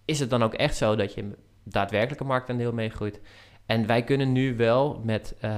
is 0.05 0.19
het 0.19 0.29
dan 0.29 0.43
ook 0.43 0.53
echt 0.53 0.75
zo 0.75 0.95
dat 0.95 1.13
je 1.13 1.37
daadwerkelijke 1.63 2.23
marktaandeel 2.23 2.73
meegroeit? 2.73 3.21
En 3.65 3.85
wij 3.85 4.03
kunnen 4.03 4.31
nu 4.31 4.55
wel 4.55 5.01
met 5.03 5.35
eh, 5.39 5.51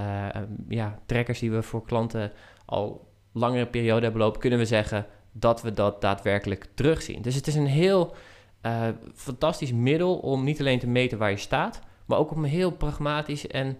ja, 0.68 1.00
trackers 1.06 1.40
die 1.40 1.52
we 1.52 1.62
voor 1.62 1.86
klanten 1.86 2.32
al 2.66 3.12
langere 3.32 3.68
periode 3.68 4.04
hebben 4.04 4.22
lopen, 4.22 4.40
kunnen 4.40 4.60
we 4.60 4.66
zeggen 4.66 5.06
dat 5.34 5.62
we 5.62 5.74
dat 5.74 6.02
daadwerkelijk 6.02 6.68
terugzien. 6.74 7.22
Dus 7.22 7.36
het 7.36 7.48
is 7.48 7.56
een 7.56 7.68
heel 7.68 8.14
eh, 8.62 8.88
fantastisch 9.16 9.72
middel 9.72 10.18
om 10.18 10.44
niet 10.44 10.60
alleen 10.60 10.80
te 10.80 10.88
meten 10.88 11.18
waar 11.18 11.30
je 11.30 11.38
staat, 11.38 11.80
maar 12.06 12.18
ook 12.18 12.32
om 12.32 12.44
heel 12.44 12.72
pragmatisch 12.72 13.48
en 13.48 13.78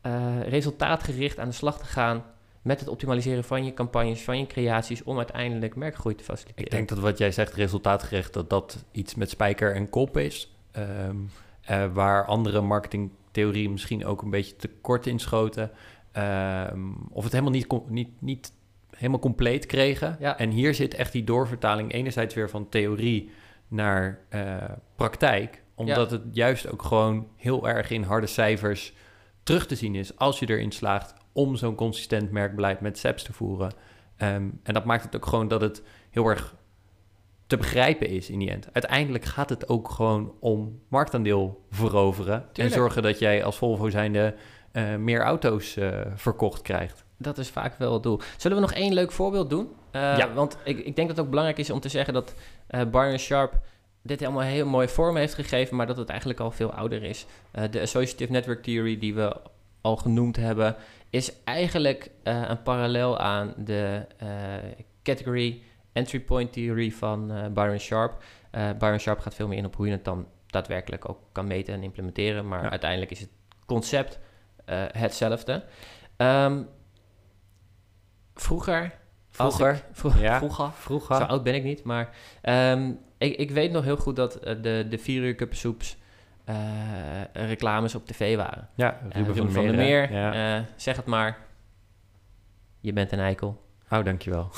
eh, 0.00 0.42
resultaatgericht 0.48 1.38
aan 1.38 1.48
de 1.48 1.54
slag 1.54 1.78
te 1.78 1.84
gaan 1.84 2.24
met 2.62 2.80
het 2.80 2.88
optimaliseren 2.88 3.44
van 3.44 3.64
je 3.64 3.74
campagnes, 3.74 4.22
van 4.22 4.38
je 4.38 4.46
creaties, 4.46 5.02
om 5.02 5.16
uiteindelijk 5.16 5.76
merkgroei 5.76 6.14
te 6.14 6.24
faciliteren. 6.24 6.64
Ik 6.64 6.70
denk 6.70 6.88
dat 6.88 6.98
wat 6.98 7.18
jij 7.18 7.32
zegt, 7.32 7.54
resultaatgericht, 7.54 8.32
dat 8.32 8.50
dat 8.50 8.84
iets 8.92 9.14
met 9.14 9.30
spijker 9.30 9.74
en 9.74 9.88
kop 9.88 10.16
is. 10.16 10.54
Ehm, 10.72 11.16
eh, 11.60 11.92
waar 11.92 12.24
andere 12.24 12.60
marketingtheorieën 12.60 13.70
misschien 13.70 14.06
ook 14.06 14.22
een 14.22 14.30
beetje 14.30 14.56
te 14.56 14.68
kort 14.80 15.06
inschoten. 15.06 15.70
Ehm 16.12 16.92
of 17.10 17.22
het 17.22 17.32
helemaal 17.32 17.52
niet, 17.52 17.88
niet, 17.88 18.10
niet 18.18 18.52
helemaal 18.96 19.20
compleet 19.20 19.66
kregen. 19.66 20.16
Ja. 20.20 20.38
En 20.38 20.50
hier 20.50 20.74
zit 20.74 20.94
echt 20.94 21.12
die 21.12 21.24
doorvertaling 21.24 21.92
enerzijds 21.92 22.34
weer 22.34 22.50
van 22.50 22.68
theorie 22.68 23.30
naar 23.68 24.20
eh, 24.28 24.56
praktijk. 24.96 25.62
Omdat 25.74 26.10
het 26.10 26.22
juist 26.32 26.70
ook 26.70 26.82
gewoon 26.82 27.28
heel 27.36 27.68
erg 27.68 27.90
in 27.90 28.02
harde 28.02 28.26
cijfers 28.26 28.92
terug 29.42 29.66
te 29.66 29.74
zien 29.74 29.94
is 29.94 30.16
als 30.16 30.38
je 30.38 30.48
erin 30.48 30.72
slaagt 30.72 31.14
om 31.32 31.56
zo'n 31.56 31.74
consistent 31.74 32.30
merkbeleid 32.30 32.80
met 32.80 32.98
SEPs 32.98 33.22
te 33.22 33.32
voeren. 33.32 33.72
Ehm, 34.16 34.48
en 34.62 34.74
dat 34.74 34.84
maakt 34.84 35.02
het 35.02 35.16
ook 35.16 35.26
gewoon 35.26 35.48
dat 35.48 35.60
het 35.60 35.82
heel 36.10 36.28
erg 36.28 36.54
te 37.46 37.56
begrijpen 37.56 38.08
is 38.08 38.30
in 38.30 38.38
die 38.38 38.50
end. 38.50 38.68
Uiteindelijk 38.72 39.24
gaat 39.24 39.48
het 39.48 39.68
ook 39.68 39.90
gewoon 39.90 40.34
om 40.40 40.80
marktaandeel 40.88 41.64
veroveren. 41.70 42.38
Tuurlijk. 42.40 42.58
En 42.58 42.80
zorgen 42.80 43.02
dat 43.02 43.18
jij 43.18 43.44
als 43.44 43.56
Volvo 43.56 43.90
zijnde 43.90 44.34
eh, 44.72 44.96
meer 44.96 45.20
auto's 45.20 45.76
eh, 45.76 46.00
verkocht 46.14 46.62
krijgt. 46.62 47.05
Dat 47.18 47.38
is 47.38 47.48
vaak 47.50 47.78
wel 47.78 47.92
het 47.92 48.02
doel. 48.02 48.20
Zullen 48.36 48.56
we 48.56 48.62
nog 48.62 48.72
één 48.72 48.92
leuk 48.94 49.12
voorbeeld 49.12 49.50
doen? 49.50 49.68
Eh, 49.90 50.16
Ja. 50.16 50.32
Want 50.32 50.56
ik, 50.64 50.78
ik 50.78 50.96
denk 50.96 51.08
dat 51.08 51.16
het 51.16 51.20
ook 51.20 51.28
belangrijk 51.30 51.58
is 51.58 51.70
om 51.70 51.80
te 51.80 51.88
zeggen 51.88 52.14
dat 52.14 52.34
eh 52.66 52.80
Byron 52.90 53.18
Sharp 53.18 53.58
dit 54.02 54.20
helemaal 54.20 54.42
heel 54.42 54.66
mooie 54.66 54.88
vorm 54.88 55.16
heeft 55.16 55.34
gegeven, 55.34 55.76
maar 55.76 55.86
dat 55.86 55.96
het 55.96 56.08
eigenlijk 56.08 56.40
al 56.40 56.50
veel 56.50 56.72
ouder 56.72 57.02
is. 57.02 57.26
Eh, 57.50 57.64
de 57.70 57.80
Associative 57.80 58.32
Network 58.32 58.62
Theory 58.62 58.98
die 58.98 59.14
we 59.14 59.36
al 59.80 59.96
genoemd 59.96 60.36
hebben, 60.36 60.76
is 61.10 61.32
eigenlijk 61.44 62.10
een 62.22 62.62
parallel 62.62 63.18
aan 63.18 63.54
de 63.56 64.06
Category 65.02 65.62
Entry 65.92 66.20
Point 66.20 66.52
Theory 66.52 66.90
van 66.90 67.32
Byron 67.54 67.78
Sharp. 67.78 68.22
Byron 68.78 68.98
Sharp 68.98 69.18
gaat 69.18 69.34
veel 69.34 69.48
meer 69.48 69.58
in 69.58 69.64
op 69.66 69.76
hoe 69.76 69.86
je 69.86 69.92
het 69.92 70.04
dan 70.04 70.26
daadwerkelijk 70.46 71.08
ook 71.08 71.18
kan 71.32 71.46
meten 71.46 71.74
en 71.74 71.82
implementeren, 71.82 72.48
maar 72.48 72.62
Ja. 72.62 72.70
uiteindelijk 72.70 73.10
is 73.10 73.20
het 73.20 73.28
concept 73.66 74.18
hetzelfde. 74.92 75.62
Ehm, 76.16 76.62
vroeger, 78.40 78.92
Vroeger, 79.30 79.74
ik- 79.74 79.82
vro- 79.92 80.12
Ja. 80.20 80.38
vroeger, 80.38 80.70
vroeger. 80.72 81.16
zo 81.16 81.22
oud 81.22 81.42
ben 81.42 81.54
ik 81.54 81.62
niet, 81.62 81.82
maar 81.84 82.10
ehm, 82.42 82.90
ik, 83.18 83.36
ik 83.36 83.50
weet 83.50 83.70
nog 83.72 83.84
heel 83.84 83.96
goed 83.96 84.16
dat 84.16 84.34
eh, 84.36 84.54
de, 84.62 84.86
de 84.88 84.98
vier 84.98 85.22
uur 85.22 85.34
kuppensoeps 85.34 85.96
eh 86.44 86.54
reclames 87.32 87.94
op 87.94 88.06
tv 88.06 88.36
waren. 88.36 88.68
Ja, 88.74 88.92
Eh, 88.92 89.16
Ruben, 89.16 89.34
Ruben 89.34 89.52
van 89.52 89.62
der 89.62 89.72
der 89.76 89.84
Meer. 89.84 90.12
Ja. 90.12 90.64
zeg 90.76 90.96
het 90.96 91.06
maar. 91.06 91.38
Je 92.80 92.92
bent 92.92 93.12
een 93.12 93.18
eikel. 93.20 93.62
Oh, 93.90 94.04
dankjewel. 94.04 94.48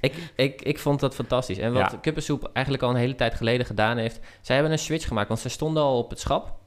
Ik, 0.00 0.14
ik, 0.34 0.62
ik 0.62 0.78
vond 0.78 1.00
dat 1.00 1.14
fantastisch. 1.14 1.58
En 1.58 1.72
wat 1.72 1.90
Ja. 1.92 1.98
Kuppensoep 1.98 2.50
eigenlijk 2.52 2.84
al 2.84 2.90
een 2.90 2.96
hele 2.96 3.14
tijd 3.14 3.34
geleden 3.34 3.66
gedaan 3.66 3.96
heeft... 3.96 4.20
zij 4.40 4.54
hebben 4.54 4.72
een 4.72 4.78
switch 4.78 5.06
gemaakt, 5.06 5.28
want 5.28 5.40
ze 5.40 5.48
stonden 5.48 5.82
al 5.82 5.98
op 5.98 6.10
het 6.10 6.20
schap. 6.20 6.58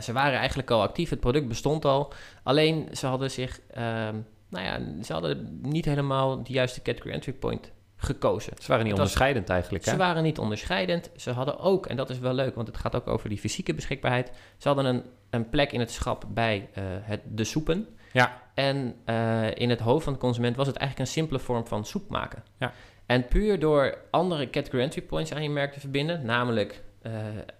Ze 0.00 0.12
waren 0.12 0.38
eigenlijk 0.38 0.70
al 0.70 0.82
actief, 0.82 1.10
het 1.10 1.20
product 1.20 1.48
bestond 1.48 1.84
al. 1.84 2.12
Alleen 2.42 2.88
ze 2.92 3.06
hadden 3.06 3.30
zich... 3.30 3.60
ehm, 3.74 4.16
nou 4.52 4.64
ja, 4.64 5.02
ze 5.04 5.12
hadden 5.12 5.58
niet 5.62 5.84
helemaal 5.84 6.42
de 6.42 6.52
juiste 6.52 6.82
category 6.82 7.14
entry 7.14 7.32
point 7.32 7.72
gekozen. 7.96 8.52
Ze 8.58 8.68
waren 8.68 8.84
niet 8.84 8.92
was- 8.92 9.00
onderscheidend 9.00 9.48
eigenlijk, 9.48 9.84
hè? 9.84 9.90
Ze 9.90 9.96
waren 9.96 10.22
niet 10.22 10.38
onderscheidend. 10.38 11.10
Ze 11.16 11.30
hadden 11.30 11.58
ook, 11.58 11.86
en 11.86 11.96
dat 11.96 12.10
is 12.10 12.18
wel 12.18 12.34
leuk, 12.34 12.54
want 12.54 12.66
het 12.66 12.76
gaat 12.76 12.94
ook 12.94 13.06
over 13.06 13.28
die 13.28 13.38
fysieke 13.38 13.74
beschikbaarheid. 13.74 14.30
Ze 14.56 14.68
hadden 14.68 14.84
een, 14.84 15.02
een 15.30 15.48
plek 15.50 15.72
in 15.72 15.80
het 15.80 15.90
schap 15.90 16.24
bij 16.28 16.68
eh, 16.72 16.82
het, 16.86 17.20
de 17.24 17.44
soepen. 17.44 17.88
Ja. 18.12 18.40
En 18.54 18.94
eh, 19.04 19.54
in 19.54 19.70
het 19.70 19.80
hoofd 19.80 20.04
van 20.04 20.12
de 20.12 20.18
consument 20.18 20.56
was 20.56 20.66
het 20.66 20.76
eigenlijk 20.76 21.08
een 21.08 21.14
simpele 21.14 21.38
vorm 21.38 21.66
van 21.66 21.84
soep 21.84 22.08
maken. 22.08 22.42
Ja. 22.58 22.72
En 23.06 23.28
puur 23.28 23.58
door 23.58 23.98
andere 24.10 24.50
category 24.50 24.82
entry 24.82 25.02
points 25.02 25.32
aan 25.34 25.42
je 25.42 25.50
merk 25.50 25.72
te 25.72 25.80
verbinden, 25.80 26.24
namelijk 26.24 26.82
eh, 27.02 27.12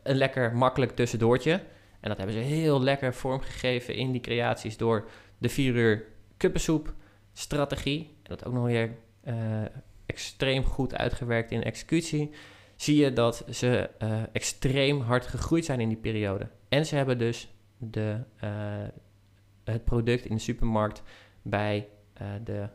een 0.02 0.16
lekker 0.16 0.54
makkelijk 0.56 0.96
tussendoortje. 0.96 1.52
En 2.00 2.08
dat 2.08 2.16
hebben 2.16 2.36
ze 2.36 2.42
heel 2.42 2.82
lekker 2.82 3.14
vormgegeven 3.14 3.94
in 3.94 4.12
die 4.12 4.20
creaties 4.20 4.76
door 4.76 5.08
de 5.38 5.48
4 5.48 5.74
uur 5.74 6.04
kuppensoep 6.42 6.94
strategie. 7.32 8.00
En 8.22 8.28
dat 8.28 8.44
ook 8.44 8.52
nog 8.52 8.64
weer 8.64 8.96
eh, 9.20 9.62
extreem 10.06 10.64
goed 10.64 10.94
uitgewerkt 10.94 11.50
in 11.50 11.62
executie. 11.62 12.30
Zie 12.76 12.96
je 12.96 13.12
dat 13.12 13.44
ze 13.50 13.90
eh, 13.98 14.22
extreem 14.32 15.00
hard 15.00 15.26
gegroeid 15.26 15.64
zijn 15.64 15.80
in 15.80 15.88
die 15.88 15.96
periode. 15.96 16.48
En 16.68 16.86
ze 16.86 16.96
hebben 16.96 17.18
dus 17.18 17.48
de, 17.76 18.20
eh, 18.36 18.50
het 19.64 19.84
product 19.84 20.24
in 20.24 20.34
de 20.34 20.42
supermarkt 20.42 21.02
bij 21.42 21.88
de 22.44 22.68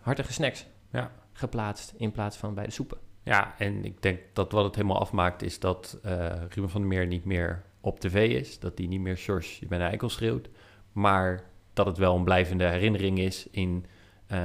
hartige 0.00 0.32
snacks 0.32 0.66
Ja. 0.90 1.12
geplaatst 1.32 1.94
in 1.96 2.12
plaats 2.12 2.36
van 2.36 2.54
bij 2.54 2.64
de 2.64 2.70
soepen. 2.70 2.98
Ja, 3.22 3.54
en 3.58 3.84
ik 3.84 4.02
denk 4.02 4.20
dat 4.32 4.52
wat 4.52 4.64
het 4.64 4.74
helemaal 4.74 5.00
afmaakt 5.00 5.42
is 5.42 5.60
dat 5.60 5.98
eh, 6.02 6.42
Ruben 6.48 6.70
van 6.70 6.80
der 6.80 6.90
Meer 6.90 7.06
niet 7.06 7.24
meer 7.24 7.62
op 7.80 8.00
tv 8.00 8.40
is. 8.40 8.58
Dat 8.58 8.78
hij 8.78 8.86
niet 8.86 9.00
meer 9.00 9.16
Sjors, 9.16 9.58
je 9.58 9.66
bent 9.66 9.80
een 9.82 9.88
eikel 9.88 10.08
schreeuwt. 10.08 10.48
Maar 10.92 11.44
dat 11.76 11.86
het 11.86 11.98
wel 11.98 12.16
een 12.16 12.24
blijvende 12.24 12.64
herinnering 12.64 13.18
is 13.18 13.46
in, 13.50 13.86
eh, 14.26 14.38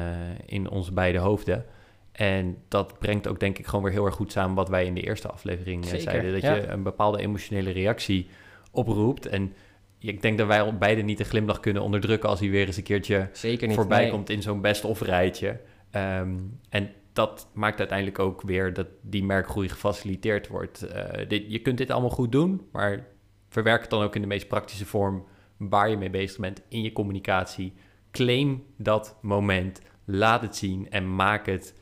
in 0.45 0.69
onze 0.69 0.93
beide 0.93 1.17
hoofden. 1.17 1.65
En 2.11 2.57
dat 2.67 2.99
brengt 2.99 3.27
ook 3.27 3.39
denk 3.39 3.57
ik 3.57 3.65
gewoon 3.65 3.83
weer 3.83 3.93
heel 3.93 4.05
erg 4.05 4.15
goed 4.15 4.31
samen 4.31 4.55
wat 4.55 4.69
wij 4.69 4.85
in 4.85 4.93
de 4.93 5.01
eerste 5.01 5.31
aflevering 5.31 5.83
eh, 5.83 5.89
Zeker, 5.89 6.11
zeiden. 6.11 6.31
Dat 6.31 6.41
ja. 6.41 6.55
je 6.55 6.67
een 6.67 6.83
bepaalde 6.83 7.19
emotionele 7.19 7.71
reactie 7.71 8.27
oproept. 8.71 9.25
En 9.25 9.53
ik 9.99 10.21
denk 10.21 10.37
dat 10.37 10.47
wij 10.47 10.77
beide 10.77 11.01
niet 11.01 11.19
een 11.19 11.25
glimlach 11.25 11.59
kunnen 11.59 11.81
onderdrukken 11.81 12.29
als 12.29 12.39
hij 12.39 12.49
weer 12.49 12.67
eens 12.67 12.77
een 12.77 12.83
keertje 12.83 13.29
Zeker 13.31 13.67
niet. 13.67 13.75
voorbij 13.75 14.01
nee. 14.01 14.11
komt 14.11 14.29
in 14.29 14.41
zo'n 14.41 14.61
best-of 14.61 15.01
rijtje. 15.01 15.59
Ehm, 15.91 16.35
en 16.69 16.89
dat 17.13 17.47
maakt 17.53 17.79
uiteindelijk 17.79 18.19
ook 18.19 18.41
weer 18.41 18.73
dat 18.73 18.87
die 19.01 19.23
merkgroei 19.23 19.69
gefaciliteerd 19.69 20.47
wordt. 20.47 20.81
Eh, 20.81 21.27
dit, 21.27 21.43
je 21.47 21.59
kunt 21.59 21.77
dit 21.77 21.91
allemaal 21.91 22.09
goed 22.09 22.31
doen, 22.31 22.61
maar 22.71 23.07
verwerk 23.49 23.81
het 23.81 23.89
dan 23.89 24.03
ook 24.03 24.15
in 24.15 24.21
de 24.21 24.27
meest 24.27 24.47
praktische 24.47 24.85
vorm 24.85 25.25
waar 25.69 25.89
je 25.89 25.97
mee 25.97 26.10
bezig 26.10 26.39
bent 26.39 26.62
in 26.67 26.82
je 26.82 26.91
communicatie. 26.91 27.74
Claim 28.12 28.63
dat 28.78 29.17
moment, 29.21 29.82
laat 30.06 30.41
het 30.41 30.56
zien 30.56 30.89
en 30.89 31.15
maak 31.15 31.45
het 31.45 31.76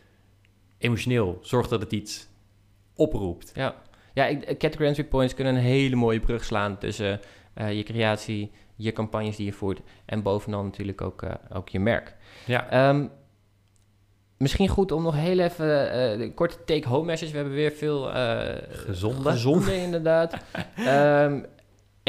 emotioneel. 0.77 1.39
Zorg 1.41 1.67
dat 1.67 1.81
het 1.81 1.91
iets 1.91 2.27
oproept. 2.95 3.51
Ja, 3.55 3.75
ja 4.13 4.25
ik, 4.25 4.45
category 4.45 4.87
entry 4.87 5.03
points 5.03 5.33
kunnen 5.33 5.55
een 5.55 5.61
hele 5.61 5.95
mooie 5.95 6.19
brug 6.19 6.43
slaan 6.43 6.77
tussen 6.77 7.19
eh, 7.53 7.73
je 7.73 7.83
creatie, 7.83 8.51
je 8.75 8.91
campagnes 8.91 9.35
die 9.35 9.45
je 9.45 9.53
voert 9.53 9.81
en 10.05 10.21
bovenal 10.21 10.63
natuurlijk 10.63 11.01
ook, 11.01 11.21
eh, 11.21 11.33
ook 11.53 11.69
je 11.69 11.79
merk. 11.79 12.15
Ja, 12.45 12.69
Ehm, 12.69 13.07
misschien 14.37 14.67
goed 14.67 14.91
om 14.91 15.03
nog 15.03 15.15
heel 15.15 15.39
even 15.39 15.91
eh, 15.91 16.17
de 16.17 16.33
korte 16.33 16.63
take-home 16.65 17.05
message. 17.05 17.31
We 17.31 17.37
hebben 17.37 17.55
weer 17.55 17.71
veel 17.71 18.03
Gezonde. 18.69 19.29
gezonde 19.29 19.75
inderdaad. 19.87 20.37
Ehm, 20.75 21.41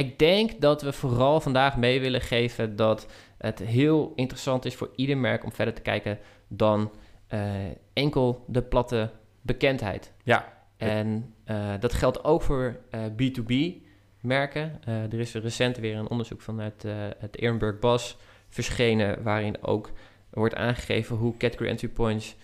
ik 0.00 0.18
denk 0.18 0.60
dat 0.60 0.82
we 0.82 0.92
vooral 0.92 1.40
vandaag 1.40 1.76
mee 1.76 2.00
willen 2.00 2.20
geven 2.20 2.76
dat 2.76 3.06
het 3.38 3.58
heel 3.58 4.12
interessant 4.14 4.64
is 4.64 4.74
voor 4.74 4.90
ieder 4.96 5.18
merk 5.18 5.44
om 5.44 5.52
verder 5.52 5.74
te 5.74 5.82
kijken 5.82 6.18
dan 6.48 6.90
eh, 7.26 7.50
enkel 7.92 8.44
de 8.46 8.62
platte 8.62 9.10
bekendheid. 9.42 10.12
Ja. 10.22 10.58
En 10.76 11.34
eh, 11.44 11.72
dat 11.80 11.92
geldt 11.92 12.24
ook 12.24 12.42
voor 12.42 12.80
eh, 12.90 13.00
B2B 13.04 13.82
merken. 14.20 14.80
Eh, 14.84 15.12
er 15.12 15.20
is 15.20 15.34
recent 15.34 15.76
weer 15.76 15.96
een 15.96 16.08
onderzoek 16.08 16.40
vanuit 16.40 16.84
het 17.18 17.38
Ehrenberg 17.38 17.78
Bas 17.78 18.16
verschenen, 18.48 19.22
waarin 19.22 19.62
ook 19.62 19.90
wordt 20.30 20.54
aangegeven 20.54 21.16
hoe 21.16 21.36
category 21.36 21.68
entry 21.68 21.88
points 21.88 22.36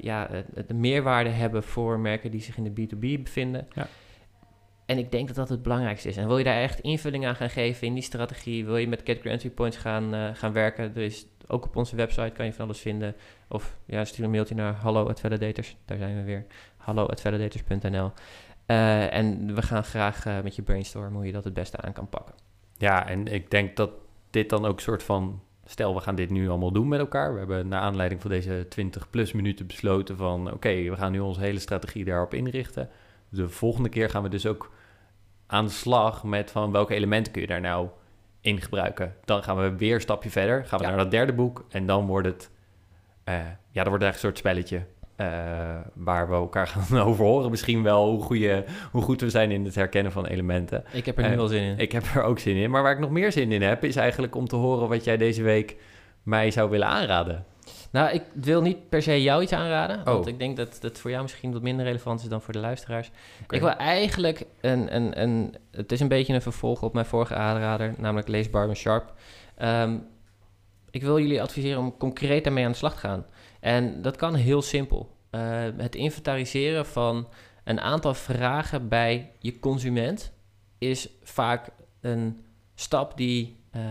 ja, 0.00 0.28
de 0.66 0.74
meerwaarde 0.74 1.30
hebben 1.30 1.62
voor 1.62 1.98
merken 1.98 2.30
die 2.30 2.40
zich 2.40 2.56
in 2.56 2.74
de 2.74 2.86
B2B 2.86 3.22
bevinden. 3.22 3.68
Ja. 3.74 3.88
En 4.88 4.98
ik 4.98 5.10
denk 5.10 5.26
dat 5.26 5.36
dat 5.36 5.48
het 5.48 5.62
belangrijkste 5.62 6.08
is. 6.08 6.16
En 6.16 6.26
wil 6.26 6.38
je 6.38 6.44
daar 6.44 6.62
echt 6.62 6.80
invulling 6.80 7.26
aan 7.26 7.36
gaan 7.36 7.50
geven 7.50 7.86
in 7.86 7.94
die 7.94 8.02
strategie, 8.02 8.64
wil 8.64 8.76
je 8.76 8.88
met 8.88 9.02
category 9.02 9.30
entry 9.30 9.50
points 9.50 9.76
gaan, 9.76 10.14
eh, 10.14 10.28
gaan 10.34 10.52
werken, 10.52 10.84
er 10.94 11.02
is 11.02 11.26
ook 11.46 11.64
op 11.64 11.76
onze 11.76 11.96
website 11.96 12.30
kan 12.30 12.46
je 12.46 12.52
van 12.52 12.64
alles 12.64 12.78
vinden. 12.78 13.14
Of 13.48 13.76
ja, 13.84 14.04
stuur 14.04 14.24
een 14.24 14.30
mailtje 14.30 14.54
naar 14.54 14.74
hallo@validators. 14.74 15.76
Daar 15.84 15.98
zijn 15.98 16.16
we 16.16 16.22
weer. 16.22 16.46
hallo@validators.nl. 16.76 18.12
Eh, 18.66 19.14
en 19.14 19.54
we 19.54 19.62
gaan 19.62 19.84
graag 19.84 20.26
eh, 20.26 20.40
met 20.42 20.56
je 20.56 20.62
brainstormen 20.62 21.12
hoe 21.12 21.26
je 21.26 21.32
dat 21.32 21.44
het 21.44 21.54
beste 21.54 21.76
aan 21.76 21.92
kan 21.92 22.08
pakken. 22.08 22.34
Ja, 22.76 23.08
en 23.08 23.26
ik 23.26 23.50
denk 23.50 23.76
dat 23.76 23.90
dit 24.30 24.50
dan 24.50 24.66
ook 24.66 24.76
een 24.76 24.82
soort 24.82 25.02
van... 25.02 25.42
Stel, 25.64 25.94
we 25.94 26.00
gaan 26.00 26.14
dit 26.14 26.30
nu 26.30 26.48
allemaal 26.48 26.72
doen 26.72 26.88
met 26.88 27.00
elkaar. 27.00 27.32
We 27.32 27.38
hebben 27.38 27.68
naar 27.68 27.80
aanleiding 27.80 28.20
van 28.20 28.30
deze 28.30 28.66
20 28.68 29.10
plus 29.10 29.32
minuten 29.32 29.66
besloten 29.66 30.16
van... 30.16 30.52
Oké, 30.52 30.90
we 30.90 30.96
gaan 30.96 31.12
nu 31.12 31.20
onze 31.20 31.40
hele 31.40 31.58
strategie 31.58 32.04
daarop 32.04 32.34
inrichten. 32.34 32.88
De 33.28 33.48
volgende 33.48 33.88
keer 33.88 34.10
gaan 34.10 34.22
we 34.22 34.28
dus 34.28 34.46
ook 34.46 34.70
aan 35.50 35.64
de 35.64 35.70
slag 35.70 36.24
met 36.24 36.50
van 36.50 36.72
welke 36.72 36.94
elementen 36.94 37.32
kun 37.32 37.40
je 37.40 37.46
daar 37.48 37.60
nou 37.60 37.88
in 38.40 38.60
gebruiken. 38.60 39.14
Dan 39.24 39.42
gaan 39.42 39.56
we 39.56 39.76
weer 39.76 39.94
een 39.94 40.00
stapje 40.00 40.30
verder. 40.30 40.64
Gaan 40.66 40.78
we 40.78 40.84
Ja. 40.84 40.90
naar 40.90 40.98
dat 40.98 41.10
derde 41.10 41.32
boek. 41.32 41.64
En 41.70 41.86
dan 41.86 42.06
wordt 42.06 42.26
het... 42.26 42.50
eh, 43.24 43.34
ja, 43.70 43.82
dan 43.82 43.88
wordt 43.88 44.04
het 44.04 44.12
echt 44.12 44.14
een 44.14 44.28
soort 44.28 44.38
spelletje. 44.38 44.82
eh, 45.16 45.26
waar 45.94 46.28
we 46.28 46.34
elkaar 46.34 46.66
gaan 46.76 46.98
over 46.98 47.24
horen. 47.24 47.50
Misschien 47.50 47.82
wel 47.82 48.10
hoe, 48.22 48.64
hoe 48.90 49.02
goed 49.02 49.20
we 49.20 49.30
zijn 49.30 49.50
in 49.50 49.64
het 49.64 49.74
herkennen 49.74 50.12
van 50.12 50.26
elementen. 50.26 50.84
Ik 50.92 51.06
heb 51.06 51.16
er 51.18 51.24
nu 51.24 51.30
Eh, 51.30 51.36
wel 51.36 51.46
zin 51.46 51.62
in. 51.62 51.78
Ik 51.78 51.92
heb 51.92 52.04
er 52.14 52.22
ook 52.22 52.38
zin 52.38 52.56
in. 52.56 52.70
Maar 52.70 52.82
waar 52.82 52.92
ik 52.92 52.98
nog 52.98 53.10
meer 53.10 53.32
zin 53.32 53.52
in 53.52 53.62
heb, 53.62 53.84
is 53.84 53.96
eigenlijk 53.96 54.34
om 54.34 54.48
te 54.48 54.56
horen 54.56 54.88
wat 54.88 55.04
jij 55.04 55.16
deze 55.16 55.42
week 55.42 55.76
mij 56.22 56.50
zou 56.50 56.70
willen 56.70 56.86
aanraden. 56.86 57.44
Nou, 57.90 58.10
ik 58.10 58.22
wil 58.32 58.62
niet 58.62 58.88
per 58.88 59.02
se 59.02 59.22
jou 59.22 59.42
iets 59.42 59.52
aanraden. 59.52 60.04
Want 60.04 60.26
Oh. 60.26 60.32
ik 60.32 60.38
denk 60.38 60.56
dat 60.56 60.78
dat 60.80 60.98
voor 60.98 61.10
jou 61.10 61.22
misschien 61.22 61.52
wat 61.52 61.62
minder 61.62 61.84
relevant 61.84 62.20
is 62.20 62.28
dan 62.28 62.42
voor 62.42 62.52
de 62.52 62.58
luisteraars. 62.58 63.10
Ik 63.48 63.60
wil 63.60 63.76
eigenlijk 63.76 64.44
een, 64.60 64.94
een, 64.96 65.22
een... 65.22 65.54
Het 65.70 65.92
is 65.92 66.00
een 66.00 66.08
beetje 66.08 66.34
een 66.34 66.42
vervolg 66.42 66.82
op 66.82 66.92
mijn 66.92 67.06
vorige 67.06 67.34
aanrader, 67.34 67.94
namelijk 67.98 68.28
lees 68.28 68.50
Barben 68.50 68.76
Sharp. 68.76 69.14
Ehm, 69.56 69.94
ik 70.90 70.98
ik 70.98 71.04
wil 71.04 71.18
jullie 71.18 71.42
adviseren 71.42 71.78
om 71.78 71.96
concreet 71.96 72.44
daarmee 72.44 72.64
aan 72.64 72.70
de 72.70 72.76
slag 72.76 72.92
te 72.92 72.98
gaan. 72.98 73.26
En 73.60 74.02
dat 74.02 74.16
kan 74.16 74.34
heel 74.34 74.62
simpel. 74.62 75.16
Uh, 75.30 75.40
het 75.76 75.94
inventariseren 75.94 76.86
van 76.86 77.28
een 77.64 77.80
aantal 77.80 78.14
vragen 78.14 78.88
bij 78.88 79.32
je 79.38 79.58
consument 79.58 80.32
is 80.78 81.08
vaak 81.22 81.68
een 82.00 82.44
stap 82.74 83.16
die 83.16 83.56
uh, 83.76 83.82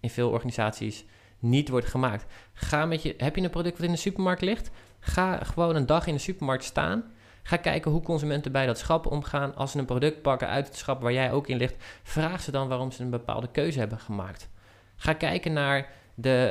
in 0.00 0.10
veel 0.10 0.30
organisaties 0.30 1.04
niet 1.38 1.68
wordt 1.68 1.86
gemaakt. 1.86 2.26
Ga 2.52 2.86
met 2.86 3.02
je, 3.02 3.14
heb 3.16 3.36
je 3.36 3.42
een 3.42 3.50
product 3.50 3.76
wat 3.76 3.86
in 3.86 3.92
de 3.92 3.98
supermarkt 3.98 4.42
ligt? 4.42 4.70
Ga 5.00 5.36
gewoon 5.36 5.76
een 5.76 5.86
dag 5.86 6.06
in 6.06 6.14
de 6.14 6.20
supermarkt 6.20 6.64
staan. 6.64 7.04
Ga 7.42 7.56
kijken 7.56 7.90
hoe 7.90 8.02
consumenten 8.02 8.52
bij 8.52 8.66
dat 8.66 8.78
schap 8.78 9.06
omgaan. 9.06 9.54
Als 9.54 9.70
ze 9.70 9.78
een 9.78 9.84
product 9.84 10.22
pakken 10.22 10.48
uit 10.48 10.66
het 10.66 10.76
schap 10.76 11.02
waar 11.02 11.12
jij 11.12 11.32
ook 11.32 11.48
in 11.48 11.56
ligt, 11.56 11.74
vraag 12.02 12.40
ze 12.40 12.50
dan 12.50 12.68
waarom 12.68 12.90
ze 12.90 13.02
een 13.02 13.10
bepaalde 13.10 13.48
keuze 13.50 13.78
hebben 13.78 13.98
gemaakt. 13.98 14.48
Ga 14.96 15.12
kijken 15.12 15.52
naar 15.52 15.90
de, 16.14 16.50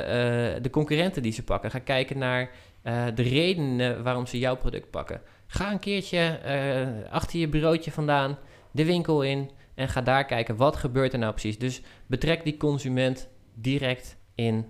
uh, 0.56 0.62
de 0.62 0.70
concurrenten 0.70 1.22
die 1.22 1.32
ze 1.32 1.44
pakken. 1.44 1.70
Ga 1.70 1.78
kijken 1.78 2.18
naar 2.18 2.50
uh, 2.82 3.04
de 3.14 3.22
redenen 3.22 4.02
waarom 4.02 4.26
ze 4.26 4.38
jouw 4.38 4.56
product 4.56 4.90
pakken. 4.90 5.20
Ga 5.46 5.72
een 5.72 5.78
keertje 5.78 6.40
uh, 6.46 7.12
achter 7.12 7.38
je 7.38 7.48
bureautje 7.48 7.90
vandaan 7.90 8.38
de 8.70 8.84
winkel 8.84 9.22
in 9.22 9.50
en 9.74 9.88
ga 9.88 10.00
daar 10.00 10.24
kijken 10.24 10.56
wat 10.56 10.76
gebeurt 10.76 11.12
er 11.12 11.18
nou 11.18 11.32
precies. 11.32 11.58
Dus 11.58 11.82
betrek 12.06 12.44
die 12.44 12.56
consument 12.56 13.28
direct 13.54 14.16
in 14.34 14.66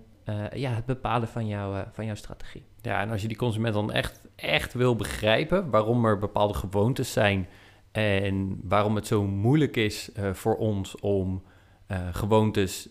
ja, 0.53 0.71
het 0.71 0.85
bepalen 0.85 1.27
van, 1.27 1.47
jou, 1.47 1.83
van 1.91 2.05
jouw 2.05 2.15
strategie. 2.15 2.63
Ja, 2.81 3.01
en 3.01 3.09
als 3.09 3.21
je 3.21 3.27
die 3.27 3.37
consument 3.37 3.73
dan 3.73 3.91
echt, 3.91 4.21
echt 4.35 4.73
wil 4.73 4.95
begrijpen 4.95 5.69
waarom 5.69 6.05
er 6.05 6.17
bepaalde 6.17 6.53
gewoontes 6.53 7.13
zijn 7.13 7.47
en 7.91 8.59
waarom 8.63 8.95
het 8.95 9.07
zo 9.07 9.23
moeilijk 9.23 9.75
is 9.75 10.09
uh, 10.17 10.33
voor 10.33 10.57
ons 10.57 10.99
om 10.99 11.43
gewoontes 12.11 12.89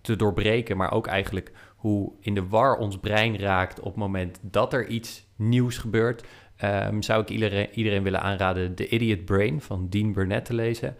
te 0.00 0.16
doorbreken, 0.16 0.76
maar 0.76 0.92
ook 0.92 1.06
eigenlijk 1.06 1.52
hoe 1.76 2.12
in 2.20 2.34
de 2.34 2.48
war 2.48 2.76
ons 2.76 2.98
brein 2.98 3.38
raakt 3.38 3.78
op 3.78 3.84
het 3.84 3.96
moment 3.96 4.38
dat 4.42 4.72
er 4.72 4.86
iets 4.86 5.26
nieuws 5.36 5.78
gebeurt, 5.78 6.24
um, 6.64 7.02
zou 7.02 7.22
ik 7.22 7.28
iedereen, 7.28 7.68
iedereen 7.72 8.02
willen 8.02 8.20
aanraden 8.20 8.74
The 8.74 8.88
Idiot 8.88 9.24
Brain 9.24 9.60
van 9.60 9.88
Dean 9.88 10.12
Burnett 10.12 10.44
te 10.44 10.54
lezen. 10.54 10.96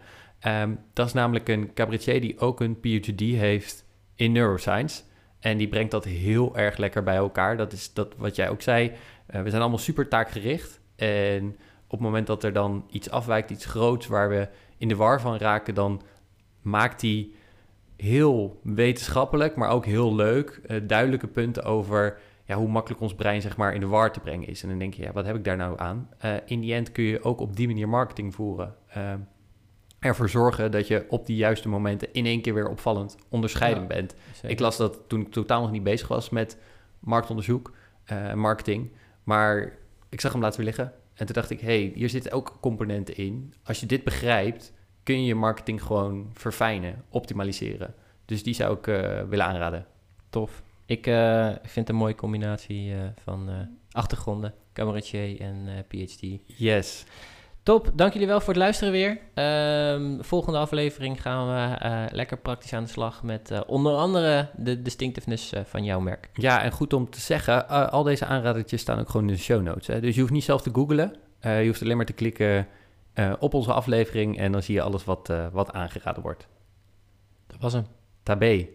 Um, 0.47 0.79
dat 0.93 1.07
is 1.07 1.13
namelijk 1.13 1.49
een 1.49 1.73
cabaretier 1.73 2.21
die 2.21 2.39
ook 2.39 2.59
een 2.59 2.79
PhD 2.79 3.19
heeft 3.19 3.85
in 4.15 4.31
neuroscience. 4.31 5.03
En 5.43 5.57
die 5.57 5.67
brengt 5.67 5.91
dat 5.91 6.05
heel 6.05 6.57
erg 6.57 6.77
lekker 6.77 7.03
bij 7.03 7.15
elkaar. 7.15 7.57
Dat 7.57 7.73
is 7.73 7.93
dat 7.93 8.13
wat 8.17 8.35
jij 8.35 8.49
ook 8.49 8.61
zei. 8.61 8.87
Uh, 8.87 9.41
we 9.41 9.49
zijn 9.49 9.61
allemaal 9.61 9.79
super 9.79 10.07
taakgericht. 10.07 10.79
En 10.95 11.47
op 11.85 11.91
het 11.91 11.99
moment 11.99 12.27
dat 12.27 12.43
er 12.43 12.53
dan 12.53 12.85
iets 12.89 13.09
afwijkt, 13.09 13.49
iets 13.49 13.65
groots 13.65 14.07
waar 14.07 14.29
we 14.29 14.47
in 14.77 14.87
de 14.87 14.95
war 14.95 15.21
van 15.21 15.37
raken, 15.37 15.75
dan 15.75 16.01
maakt 16.61 17.01
hij 17.01 17.29
heel 17.95 18.59
wetenschappelijk, 18.63 19.55
maar 19.55 19.69
ook 19.69 19.85
heel 19.85 20.15
leuk, 20.15 20.61
uh, 20.67 20.81
duidelijke 20.83 21.27
punten 21.27 21.63
over 21.63 22.19
ja, 22.45 22.55
hoe 22.55 22.67
makkelijk 22.67 23.01
ons 23.01 23.15
brein 23.15 23.41
zeg 23.41 23.57
maar 23.57 23.73
in 23.73 23.79
de 23.79 23.87
war 23.87 24.11
te 24.11 24.19
brengen 24.19 24.47
is. 24.47 24.63
En 24.63 24.69
dan 24.69 24.79
denk 24.79 24.93
je, 24.93 25.03
ja, 25.03 25.11
wat 25.11 25.25
heb 25.25 25.35
ik 25.35 25.43
daar 25.43 25.57
nou 25.57 25.79
aan? 25.79 26.09
Uh, 26.25 26.33
in 26.45 26.59
die 26.59 26.73
end 26.73 26.91
kun 26.91 27.03
je 27.03 27.23
ook 27.23 27.39
op 27.39 27.55
die 27.55 27.67
manier 27.67 27.89
marketing 27.89 28.35
voeren. 28.35 28.75
Ervoor 30.03 30.29
zorgen 30.29 30.71
dat 30.71 30.87
je 30.87 31.05
op 31.09 31.25
die 31.25 31.35
juiste 31.35 31.69
momenten 31.69 32.13
in 32.13 32.25
één 32.25 32.41
keer 32.41 32.53
weer 32.53 32.69
opvallend 32.69 33.17
onderscheidend 33.29 33.89
ja, 33.89 33.95
bent. 33.95 34.15
Zeker. 34.33 34.49
Ik 34.49 34.59
las 34.59 34.77
dat 34.77 34.99
toen 35.07 35.21
ik 35.21 35.31
totaal 35.31 35.61
nog 35.61 35.71
niet 35.71 35.83
bezig 35.83 36.07
was 36.07 36.29
met 36.29 36.57
marktonderzoek 36.99 37.73
en 38.03 38.25
uh, 38.25 38.33
marketing. 38.33 38.91
Maar 39.23 39.77
ik 40.09 40.21
zag 40.21 40.31
hem 40.31 40.41
laten 40.41 40.57
weer 40.57 40.65
liggen. 40.65 40.93
En 41.13 41.25
toen 41.25 41.35
dacht 41.35 41.49
ik, 41.49 41.59
hey, 41.59 41.91
hier 41.95 42.09
zitten 42.09 42.31
ook 42.31 42.57
componenten 42.59 43.15
in. 43.15 43.53
Als 43.63 43.79
je 43.79 43.85
dit 43.85 44.03
begrijpt, 44.03 44.73
kun 45.03 45.21
je 45.21 45.25
je 45.25 45.35
marketing 45.35 45.83
gewoon 45.83 46.29
verfijnen, 46.33 47.03
optimaliseren. 47.09 47.93
Dus 48.25 48.43
die 48.43 48.53
zou 48.53 48.77
ik 48.77 48.87
uh, 48.87 49.21
willen 49.21 49.45
aanraden. 49.45 49.85
Tof. 50.29 50.63
Ik 50.85 51.07
uh, 51.07 51.47
vind 51.47 51.75
het 51.75 51.89
een 51.89 51.95
mooie 51.95 52.15
combinatie 52.15 52.93
van 53.23 53.69
achtergronden, 53.91 54.53
cabaretier 54.73 55.39
en 55.39 55.85
PhD. 55.87 56.21
Yes. 56.45 57.05
Top, 57.63 57.91
dank 57.93 58.13
jullie 58.13 58.27
wel 58.27 58.39
voor 58.39 58.53
het 58.53 58.57
luisteren 58.57 58.93
weer. 58.93 59.19
Um, 59.93 60.23
volgende 60.23 60.59
aflevering 60.59 61.21
gaan 61.21 61.47
we 61.47 61.85
uh, 61.85 62.03
lekker 62.11 62.37
praktisch 62.37 62.73
aan 62.73 62.83
de 62.83 62.89
slag 62.89 63.23
met 63.23 63.51
uh, 63.51 63.59
onder 63.67 63.95
andere 63.95 64.49
de 64.55 64.81
distinctiveness 64.81 65.53
uh, 65.53 65.59
van 65.65 65.83
jouw 65.83 65.99
merk. 65.99 66.29
Ja, 66.33 66.61
en 66.61 66.71
goed 66.71 66.93
om 66.93 67.09
te 67.09 67.19
zeggen, 67.19 67.69
al 67.91 68.03
deze 68.03 68.25
aanradertjes 68.25 68.81
staan 68.81 68.99
ook 68.99 69.09
gewoon 69.09 69.27
in 69.27 69.33
de 69.33 69.39
show 69.39 69.61
notes. 69.61 69.87
Hè? 69.87 69.99
Dus 69.99 70.15
je 70.15 70.21
hoeft 70.21 70.33
niet 70.33 70.43
zelf 70.43 70.61
te 70.61 70.69
googlen, 70.73 71.15
je 71.41 71.65
hoeft 71.65 71.81
alleen 71.81 71.97
maar 71.97 72.05
te 72.05 72.13
klikken 72.13 72.67
op 73.39 73.53
onze 73.53 73.73
aflevering 73.73 74.37
en 74.37 74.51
dan 74.51 74.63
zie 74.63 74.75
je 74.75 74.81
alles 74.81 75.03
wat, 75.03 75.33
wat 75.51 75.71
aangeraden 75.71 76.23
wordt. 76.23 76.47
Dat 77.47 77.57
was 77.59 77.73
hem. 77.73 77.85
Tabé. 78.23 78.67